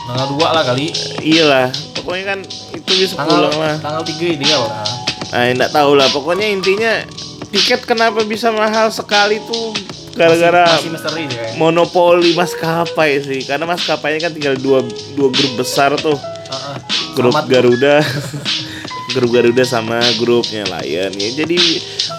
Tanggal 0.06 0.28
2 0.36 0.56
lah 0.56 0.64
kali. 0.64 0.94
Iyalah, 1.20 1.68
pokoknya 1.94 2.26
kan 2.28 2.40
itu 2.72 2.92
bisa 2.94 3.16
Tanggal 3.16 3.50
pulang 3.50 3.56
lah. 3.58 3.76
tanggal 3.80 4.04
3 4.04 4.36
ideal 4.38 4.62
lah. 4.64 4.86
Nah, 5.32 5.44
enggak 5.48 5.72
tahu 5.72 5.92
lah. 5.96 6.08
Pokoknya 6.10 6.48
intinya 6.48 6.94
tiket 7.50 7.84
kenapa 7.84 8.22
bisa 8.22 8.52
mahal 8.52 8.92
sekali 8.92 9.40
tuh 9.42 9.72
gara-gara 10.12 10.68
monopoli 11.56 12.36
maskapai 12.36 13.24
sih. 13.24 13.42
Karena 13.44 13.64
maskapainya 13.66 14.28
kan 14.28 14.32
tinggal 14.32 14.56
dua 14.56 14.80
dua 15.16 15.30
grup 15.32 15.54
besar 15.58 15.96
tuh. 15.96 16.20
Grup 17.18 17.34
Sama 17.34 17.44
tuh. 17.46 17.50
Garuda. 17.52 17.96
grup 19.16 19.32
Garuda 19.36 19.64
sama 19.68 20.00
grupnya 20.16 20.64
Lion 20.68 21.12
ya. 21.12 21.30
Jadi 21.44 21.60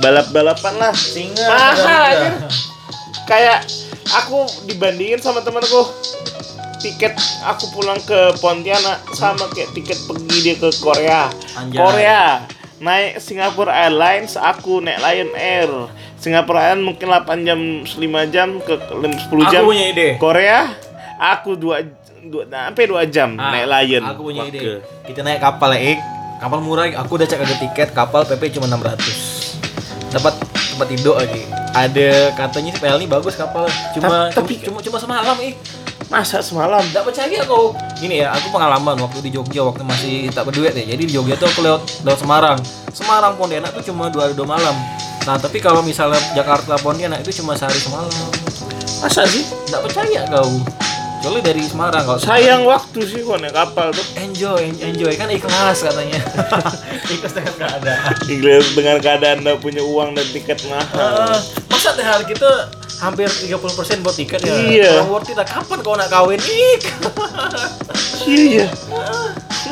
balap-balapan 0.05 0.75
lah. 0.77 0.93
Singa. 0.93 1.47
Mahal 1.49 2.03
aja. 2.13 2.31
Kayak 3.25 3.65
aku 4.13 4.45
dibandingin 4.69 5.23
sama 5.23 5.41
temanku 5.41 5.89
tiket 6.83 7.15
aku 7.47 7.71
pulang 7.79 7.97
ke 8.03 8.35
Pontianak 8.43 9.07
sama 9.15 9.47
kayak 9.55 9.71
tiket 9.73 9.99
pergi 10.05 10.39
dia 10.43 10.55
ke 10.59 10.69
Korea. 10.83 11.31
Anjay. 11.55 11.79
Korea 11.79 12.23
naik 12.83 13.23
Singapore 13.23 13.71
Airlines 13.71 14.35
aku 14.35 14.83
naik 14.83 14.99
Lion 14.99 15.33
Air. 15.39 15.71
Singapore 16.19 16.59
Airlines 16.59 16.87
mungkin 16.87 17.07
8 17.09 17.47
jam 17.47 17.61
5 17.87 18.35
jam 18.35 18.49
ke 18.59 18.75
10 18.75 19.55
jam. 19.55 19.63
Aku 19.63 19.71
punya 19.71 19.85
ide. 19.95 20.09
Korea 20.19 20.75
aku 21.23 21.55
2 21.55 22.02
dua, 22.23 22.43
sampai 22.47 22.85
2 22.85 23.03
jam 23.09 23.35
Ah, 23.35 23.51
naik 23.51 23.67
Lion. 23.69 24.03
Aku 24.05 24.23
punya 24.25 24.43
Wake. 24.45 24.55
ide. 24.55 24.61
Kita 25.03 25.21
naik 25.21 25.39
kapal 25.39 25.73
ya, 25.73 25.81
Ik. 25.89 26.01
Kapal 26.39 26.59
murah, 26.59 26.87
aku 26.93 27.15
udah 27.15 27.25
cek 27.25 27.39
harga 27.39 27.57
tiket 27.57 27.89
kapal 27.93 28.23
PP 28.25 28.53
cuma 28.53 28.67
600. 28.67 29.59
Dapat 30.11 30.35
tempat 30.43 30.87
tidur 30.89 31.15
lagi. 31.17 31.43
Ada 31.73 32.35
katanya 32.35 32.73
PL 32.77 32.99
ini 32.99 33.07
bagus 33.07 33.35
kapal. 33.35 33.65
Cuma 33.93 34.29
Ta- 34.29 34.39
tapi- 34.39 34.59
cuma 34.59 34.79
cuma 34.79 34.99
semalam, 34.99 35.37
Ik. 35.41 35.55
Masa 36.09 36.45
semalam? 36.45 36.83
Tidak 36.83 37.03
percaya 37.03 37.41
kau. 37.43 37.73
Gini 37.97 38.21
ya, 38.21 38.29
aku 38.31 38.53
pengalaman 38.53 39.01
waktu 39.01 39.23
di 39.23 39.31
Jogja 39.33 39.65
waktu 39.65 39.81
masih 39.81 40.29
tak 40.29 40.45
berduit 40.45 40.75
ya. 40.75 40.85
Jadi 40.85 41.03
di 41.09 41.13
Jogja 41.15 41.35
tuh 41.35 41.49
aku 41.49 41.65
lewat 41.65 41.81
lewat 42.05 42.19
Semarang. 42.21 42.59
Semarang 42.93 43.33
Pontianak 43.35 43.73
tuh 43.73 43.85
cuma 43.87 44.13
dua 44.13 44.29
hari 44.29 44.35
dua 44.35 44.45
malam. 44.45 44.77
Nah 45.23 45.39
tapi 45.39 45.57
kalau 45.57 45.81
misalnya 45.81 46.21
Jakarta 46.35 46.77
Pontianak 46.77 47.23
itu 47.23 47.41
cuma 47.41 47.57
sehari 47.57 47.79
semalam. 47.79 48.13
Masa 49.01 49.25
sih? 49.25 49.41
Tidak 49.65 49.81
percaya 49.81 50.29
kau. 50.29 50.53
Kecuali 51.23 51.39
dari 51.39 51.63
Semarang. 51.63 52.03
Kalau 52.03 52.19
Sayang 52.19 52.67
waktu 52.67 52.99
sih 53.07 53.23
kok 53.23 53.39
naik 53.39 53.55
kapal 53.55 53.95
tuh. 53.95 54.03
enjoy 54.19 54.75
enjoy. 54.83 55.15
Kan 55.15 55.31
ikhlas 55.31 55.87
katanya. 55.87 56.19
Ikhlas 57.15 57.31
dengan 57.39 57.55
keadaan. 57.63 58.13
Inggris 58.27 58.67
dengan 58.75 58.97
keadaan 58.99 59.37
anda 59.39 59.55
punya 59.55 59.87
uang 59.87 60.19
dan 60.19 60.27
tiket 60.35 60.67
mahal. 60.67 60.91
Ah, 60.99 61.39
masa 61.71 61.95
teh 61.95 62.03
hari 62.03 62.27
kita 62.27 62.75
hampir 62.99 63.31
30% 63.31 63.55
buat 64.03 64.19
tiket 64.19 64.43
ya? 64.43 64.51
Iya. 64.67 64.91
Kalau 64.99 65.15
worth 65.15 65.31
it 65.31 65.39
kapan 65.39 65.79
kau 65.87 65.95
nak 65.95 66.11
kawin? 66.11 66.43
Ik 66.43 66.91
Iya 68.27 68.43
iya. 68.43 68.67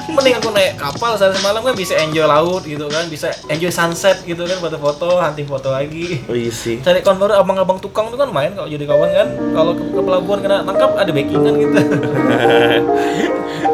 mending 0.14 0.34
aku 0.34 0.48
naik 0.50 0.74
kapal 0.74 1.14
sehari 1.14 1.34
semalam 1.34 1.60
kan 1.60 1.72
bisa 1.72 1.94
enjoy 1.96 2.24
laut 2.24 2.62
gitu 2.62 2.86
kan 2.86 3.04
bisa 3.06 3.28
enjoy 3.46 3.68
sunset 3.68 4.20
gitu 4.22 4.42
kan 4.42 4.58
foto-foto 4.58 5.16
hunting 5.16 5.44
foto 5.44 5.68
lagi 5.68 6.20
Oh 6.24 6.34
iya 6.34 6.50
sih. 6.50 6.78
cari 6.84 7.00
kawan 7.00 7.18
baru 7.18 7.32
abang-abang 7.36 7.78
tukang 7.78 8.08
tuh 8.08 8.16
kan 8.16 8.28
main 8.28 8.52
kalau 8.52 8.66
jadi 8.66 8.84
kawan 8.84 9.08
kan 9.08 9.28
kalau 9.52 9.72
ke, 9.72 9.84
ke 9.86 10.00
pelabuhan 10.00 10.38
kena 10.40 10.56
tangkap 10.62 10.90
ada 10.94 11.10
backingan 11.10 11.54
gitu 11.56 11.76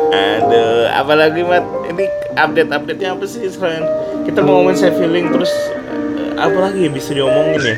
Aduh, 0.07 0.89
apalagi 0.89 1.43
mat 1.43 1.61
ini 1.87 2.07
update-update-nya 2.33 3.13
apa 3.13 3.25
sih 3.25 3.45
selain 3.47 3.85
kita 4.23 4.41
mau 4.41 4.61
ngomongin 4.61 4.79
saya 4.79 4.93
feeling 4.95 5.29
terus 5.29 5.53
eh, 6.15 6.31
apa 6.37 6.57
lagi 6.63 6.81
yang 6.83 6.95
bisa 6.95 7.11
diomongin 7.13 7.61
ya? 7.61 7.77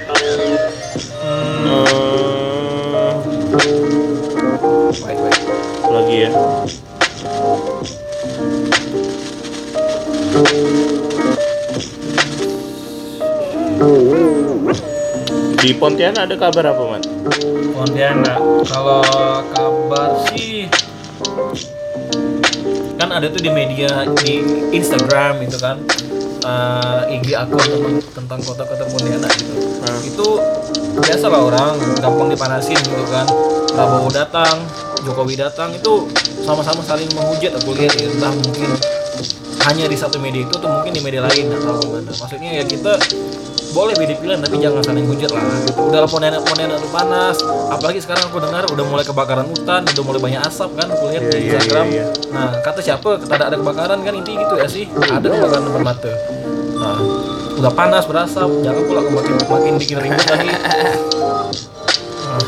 hmm, 1.19 1.67
Eh, 2.99 3.13
baik, 5.01 5.19
baik. 5.19 5.41
lagi 5.89 6.17
ya? 6.21 6.31
Di 15.59 15.75
Pontianak 15.75 16.31
ada 16.31 16.37
kabar 16.38 16.71
apa, 16.71 16.83
Mat? 16.87 17.03
Pontianak 17.75 18.38
kalau 18.71 19.03
kabar 19.51 20.11
sih 20.31 20.71
kan 22.94 23.11
ada 23.11 23.27
tuh 23.31 23.42
di 23.42 23.51
media 23.51 24.07
di 24.23 24.42
Instagram 24.71 25.42
itu 25.42 25.59
kan 25.59 25.83
eh, 26.47 27.14
IG 27.18 27.35
akun 27.35 27.59
tentang, 27.59 27.94
tentang 28.14 28.40
kota-kota 28.47 28.87
Pontianak 28.87 29.35
gitu 29.35 29.59
Hmm. 29.79 30.03
itu 30.03 30.29
biasa 30.99 31.31
lah 31.31 31.40
orang 31.47 31.79
gampang 32.03 32.29
dipanasin 32.35 32.77
gitu 32.77 33.05
kan 33.09 33.25
Prabowo 33.71 34.11
datang 34.11 34.66
Jokowi 35.07 35.38
datang 35.38 35.71
itu 35.71 36.11
sama-sama 36.42 36.83
saling 36.83 37.07
menghujat 37.14 37.55
aku 37.55 37.79
lihat 37.79 37.94
ya. 37.94 38.11
entah 38.11 38.35
mungkin 38.35 38.75
hanya 39.68 39.85
di 39.85 39.96
satu 40.00 40.16
media 40.16 40.48
itu 40.48 40.54
atau 40.57 40.81
mungkin 40.81 40.96
di 40.96 41.02
media 41.04 41.20
lain 41.20 41.52
tahu 41.52 41.76
gimana. 41.85 42.09
Maksudnya 42.09 42.50
ya 42.57 42.64
kita 42.64 42.96
boleh 43.68 43.92
beda 44.00 44.16
pilihan 44.16 44.40
tapi 44.40 44.57
jangan 44.64 44.81
saling 44.81 45.04
hujat 45.04 45.28
lah. 45.28 45.44
Udah 45.76 46.09
ponena 46.09 46.40
itu 46.40 46.88
panas. 46.88 47.37
Apalagi 47.68 48.00
sekarang 48.00 48.33
aku 48.33 48.40
dengar 48.40 48.64
udah 48.64 48.85
mulai 48.88 49.04
kebakaran 49.04 49.44
hutan 49.44 49.85
udah 49.85 50.04
mulai 50.09 50.20
banyak 50.24 50.40
asap 50.48 50.72
kan 50.72 50.88
aku 50.88 51.04
lihat 51.12 51.22
Iya, 51.22 51.31
di 51.31 51.37
iya, 51.37 51.52
Instagram. 51.61 51.87
iya, 51.92 52.04
iya. 52.09 52.33
nah 52.33 52.48
kata 52.64 52.81
siapa? 52.81 53.20
Kata 53.20 53.44
ada 53.52 53.57
kebakaran 53.61 53.98
kan 54.00 54.12
intinya 54.16 54.48
gitu 54.48 54.54
ya 54.57 54.68
sih. 54.72 54.85
Ada 54.88 55.26
kebakaran 55.28 55.64
depan 55.68 55.83
mata. 55.85 56.12
Nah 56.81 56.98
udah 57.61 57.72
panas 57.76 58.04
berasap. 58.09 58.48
Jangan 58.64 58.83
pula 58.88 59.04
aku 59.04 59.11
makin 59.12 59.35
makin 59.52 59.72
bikin 59.76 59.96
ribut 60.00 60.26
lagi. 60.33 60.48
Nah, 62.28 62.40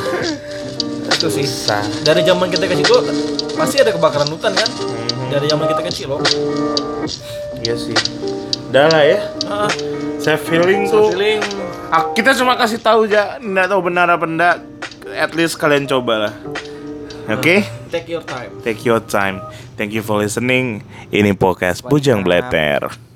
itu 1.12 1.28
sih. 1.28 1.44
Dari 2.00 2.20
zaman 2.24 2.48
kita 2.48 2.64
kecil 2.64 2.86
tuh 2.86 3.02
pasti 3.54 3.76
ada 3.76 3.92
kebakaran 3.92 4.28
hutan 4.32 4.56
kan? 4.56 4.68
Mhm. 4.72 5.09
Dari 5.30 5.46
zaman 5.46 5.66
kita 5.66 5.82
kecil 5.86 6.06
loh 6.10 6.20
Iya 7.60 7.76
sih. 7.76 7.92
Udah 8.72 8.88
lah 8.88 9.04
ya. 9.04 9.20
nah, 9.44 9.68
Saya 10.16 10.40
feeling 10.40 10.88
tuh. 10.88 11.12
feeling 11.12 11.40
Ah, 11.90 12.08
kita 12.14 12.32
cuma 12.32 12.54
kasih 12.54 12.78
tahu 12.78 13.04
aja, 13.04 13.36
nggak 13.36 13.66
tahu 13.68 13.80
benar 13.84 14.06
apa 14.06 14.24
enggak. 14.24 14.56
At 15.10 15.34
least 15.34 15.58
kalian 15.58 15.84
coba 15.84 16.30
lah. 16.30 16.34
Oke? 17.28 17.62
take 17.90 18.06
your 18.06 18.22
time 18.22 18.50
Take 18.62 18.80
your 18.82 19.02
time. 19.02 19.42
Thank 19.74 19.90
you 19.90 20.00
for 20.00 20.22
listening. 20.22 20.86
Ini 21.10 21.34
podcast 21.34 21.82
Bujang 21.82 22.22
Bleter. 22.22 23.09